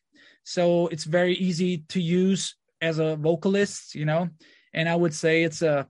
So 0.44 0.86
it's 0.88 1.04
very 1.04 1.34
easy 1.34 1.84
to 1.88 2.00
use 2.00 2.54
as 2.80 2.98
a 2.98 3.16
vocalist 3.16 3.94
you 3.94 4.04
know 4.04 4.28
and 4.74 4.88
i 4.88 4.94
would 4.94 5.14
say 5.14 5.42
it's 5.42 5.62
a 5.62 5.88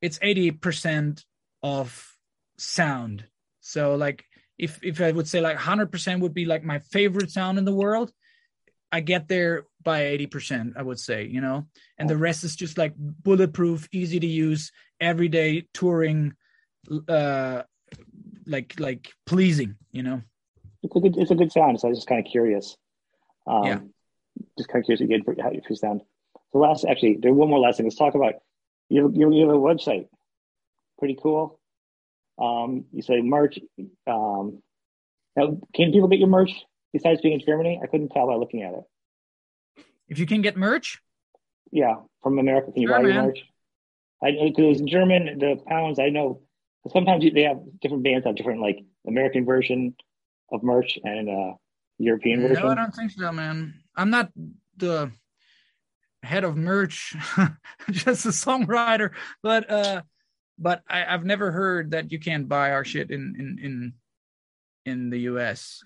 it's 0.00 0.18
80% 0.18 1.24
of 1.62 2.14
sound. 2.58 3.24
So 3.60 3.94
like 3.94 4.24
if 4.58 4.78
if 4.82 5.00
i 5.00 5.10
would 5.10 5.28
say 5.28 5.40
like 5.40 5.56
100% 5.56 6.20
would 6.20 6.34
be 6.34 6.44
like 6.44 6.62
my 6.62 6.78
favorite 6.78 7.30
sound 7.30 7.58
in 7.58 7.64
the 7.64 7.74
world 7.74 8.12
i 8.92 9.00
get 9.00 9.26
there 9.26 9.64
by 9.82 10.02
80% 10.02 10.76
i 10.76 10.82
would 10.82 11.00
say 11.00 11.24
you 11.26 11.40
know 11.40 11.66
and 11.98 12.08
the 12.08 12.16
rest 12.16 12.44
is 12.44 12.54
just 12.54 12.78
like 12.78 12.94
bulletproof 12.96 13.88
easy 13.92 14.20
to 14.20 14.26
use 14.26 14.70
everyday 15.00 15.66
touring 15.74 16.34
uh 17.08 17.62
like 18.46 18.78
like 18.78 19.12
pleasing 19.26 19.76
you 19.92 20.02
know 20.02 20.22
It's 20.82 20.94
a 20.96 21.00
good, 21.00 21.16
it's 21.16 21.30
a 21.30 21.34
good 21.34 21.52
sound. 21.52 21.80
So 21.80 21.88
I 21.88 21.90
was 21.90 21.98
just 21.98 22.08
kind 22.08 22.24
of 22.24 22.30
curious. 22.30 22.76
Um, 23.46 23.64
Yeah. 23.64 23.80
Just 24.58 24.68
kind 24.68 24.82
of 24.82 24.86
curious 24.86 25.00
again 25.00 25.22
for 25.24 25.34
how 25.42 25.50
you 25.50 25.62
sound. 25.76 26.02
The 26.52 26.58
last, 26.58 26.84
actually, 26.84 27.18
there's 27.20 27.34
one 27.34 27.48
more 27.48 27.58
last 27.58 27.76
thing. 27.78 27.86
Let's 27.86 27.96
talk 27.96 28.14
about 28.14 28.34
you. 28.88 29.02
Have, 29.04 29.14
you 29.14 29.40
have 29.46 29.56
a 29.56 29.58
website. 29.58 30.06
Pretty 30.98 31.16
cool. 31.20 31.58
Um, 32.38 32.84
you 32.92 33.02
say 33.02 33.20
merch. 33.22 33.58
Um, 34.06 34.62
now, 35.36 35.58
can 35.74 35.92
people 35.92 36.08
get 36.08 36.18
your 36.18 36.28
merch 36.28 36.52
besides 36.92 37.20
being 37.22 37.34
in 37.40 37.46
Germany? 37.46 37.80
I 37.82 37.86
couldn't 37.86 38.10
tell 38.10 38.26
by 38.26 38.34
looking 38.34 38.62
at 38.62 38.74
it. 38.74 38.84
if 40.08 40.18
you 40.18 40.26
can 40.26 40.42
get 40.42 40.56
merch 40.56 41.00
Yeah, 41.72 41.94
from 42.22 42.38
America, 42.38 42.70
can 42.72 42.82
you 42.82 42.88
Sure, 42.88 42.98
buy 42.98 43.02
your 43.08 43.14
man. 43.14 43.26
merch? 43.26 43.40
I 44.22 44.30
because 44.48 44.80
in 44.80 44.86
German, 44.86 45.38
the 45.38 45.56
pounds 45.66 45.98
I 45.98 46.10
know. 46.10 46.42
Sometimes 46.92 47.24
they 47.32 47.42
have 47.42 47.58
different 47.80 48.02
bands 48.04 48.26
have 48.26 48.36
different 48.36 48.60
like 48.60 48.78
American 49.06 49.44
version 49.44 49.94
of 50.52 50.62
merch 50.62 50.98
and 51.02 51.28
uh 51.28 51.52
European 51.98 52.42
version. 52.42 52.64
No, 52.64 52.70
I 52.70 52.74
don't 52.74 52.94
think 52.94 53.12
so, 53.12 53.32
man. 53.32 53.74
I'm 53.96 54.10
not 54.10 54.30
the 54.76 55.10
head 56.22 56.44
of 56.44 56.56
merch, 56.56 57.14
just 57.90 58.26
a 58.26 58.30
songwriter. 58.30 59.10
But 59.42 59.70
uh, 59.70 60.02
but 60.58 60.82
I, 60.88 61.04
I've 61.06 61.24
never 61.24 61.52
heard 61.52 61.92
that 61.92 62.10
you 62.12 62.18
can't 62.18 62.48
buy 62.48 62.72
our 62.72 62.84
shit 62.84 63.10
in 63.10 63.34
in 63.38 63.58
in 63.64 63.92
in 64.84 65.10
the 65.10 65.20
U.S. 65.20 65.80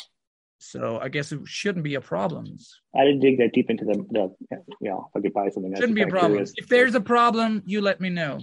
So 0.58 0.98
I 1.00 1.08
guess 1.08 1.30
it 1.30 1.40
shouldn't 1.44 1.84
be 1.84 1.94
a 1.94 2.00
problem. 2.00 2.46
I 2.96 3.04
didn't 3.04 3.20
dig 3.20 3.38
that 3.38 3.52
deep 3.52 3.70
into 3.70 3.84
the, 3.84 4.04
the 4.10 4.34
you 4.80 4.90
know, 4.90 5.08
if 5.14 5.18
I 5.18 5.22
could 5.22 5.32
buy 5.32 5.48
something. 5.50 5.72
Shouldn't 5.76 5.94
be 5.94 6.02
a 6.02 6.06
problem. 6.08 6.32
curious. 6.32 6.52
If 6.56 6.68
there's 6.68 6.94
a 6.96 7.00
problem, 7.00 7.62
you 7.66 7.80
let 7.80 8.00
me 8.00 8.08
know. 8.10 8.40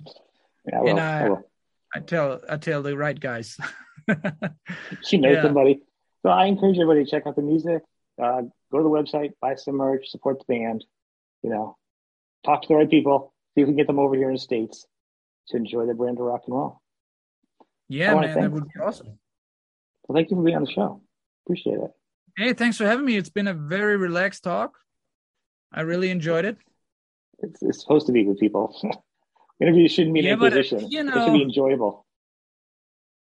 Yeah, 0.65 0.80
well, 0.82 0.89
and 0.91 0.99
I- 0.99 1.25
I 1.25 1.30
will. 1.30 1.49
I 1.95 1.99
tell 1.99 2.41
I 2.49 2.57
tell 2.57 2.81
the 2.83 2.97
right 2.97 3.19
guys. 3.19 3.57
She 5.03 5.17
knows 5.17 5.37
yeah. 5.37 5.41
somebody. 5.41 5.81
So 6.21 6.29
I 6.29 6.45
encourage 6.45 6.75
everybody 6.77 7.05
to 7.05 7.09
check 7.09 7.25
out 7.25 7.35
the 7.35 7.41
music. 7.41 7.81
Uh, 8.21 8.43
go 8.71 8.77
to 8.77 8.83
the 8.83 8.89
website, 8.89 9.31
buy 9.41 9.55
some 9.55 9.77
merch, 9.77 10.09
support 10.09 10.37
the 10.37 10.45
band. 10.53 10.85
You 11.41 11.49
know, 11.49 11.77
talk 12.45 12.61
to 12.63 12.67
the 12.67 12.75
right 12.75 12.89
people. 12.89 13.33
See 13.55 13.61
if 13.61 13.67
we 13.67 13.71
can 13.71 13.77
get 13.77 13.87
them 13.87 13.97
over 13.97 14.15
here 14.15 14.27
in 14.27 14.35
the 14.35 14.39
states 14.39 14.85
to 15.47 15.57
enjoy 15.57 15.87
the 15.87 15.95
brand 15.95 16.19
of 16.19 16.25
rock 16.25 16.43
and 16.45 16.55
roll. 16.55 16.81
yeah, 17.87 18.13
man, 18.13 18.39
that 18.39 18.51
would 18.51 18.65
be 18.65 18.79
awesome. 18.79 19.17
Well, 20.07 20.15
thank 20.15 20.29
you 20.29 20.37
for 20.37 20.43
being 20.43 20.57
on 20.57 20.65
the 20.65 20.71
show. 20.71 21.01
Appreciate 21.45 21.79
it. 21.79 21.91
Hey, 22.37 22.53
thanks 22.53 22.77
for 22.77 22.85
having 22.85 23.05
me. 23.05 23.17
It's 23.17 23.29
been 23.29 23.47
a 23.47 23.53
very 23.53 23.97
relaxed 23.97 24.43
talk. 24.43 24.77
I 25.71 25.81
really 25.81 26.11
enjoyed 26.11 26.45
it. 26.45 26.57
It's, 27.39 27.63
it's 27.63 27.81
supposed 27.81 28.05
to 28.07 28.13
be 28.13 28.25
with 28.25 28.39
people. 28.39 28.75
Interviews 29.60 29.91
shouldn't 29.91 30.14
be 30.14 30.22
Yeah, 30.22 30.36
but, 30.36 30.53
uh, 30.53 30.58
inquisition. 30.58 30.91
you 30.91 31.08
it 31.08 31.24
should 31.24 31.34
be 31.34 31.41
enjoyable. 31.41 32.06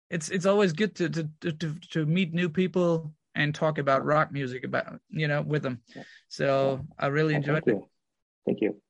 it's 0.09 0.29
it's 0.29 0.45
always 0.45 0.73
good 0.73 0.95
to 0.95 1.09
to 1.09 1.29
to 1.41 1.75
to, 1.89 2.05
meet 2.05 2.33
new 2.33 2.49
people 2.49 3.13
and 3.33 3.55
talk 3.55 3.77
about 3.77 4.05
rock 4.05 4.31
music 4.31 4.63
about 4.63 4.99
you 5.09 5.27
know 5.27 5.41
with 5.41 5.63
them. 5.63 5.81
So 6.27 6.85
I 6.99 7.07
really 7.07 7.35
enjoyed 7.35 7.63
thank 7.65 7.67
it. 7.67 7.81
you. 7.81 7.89
Thank 8.45 8.61
you. 8.61 8.80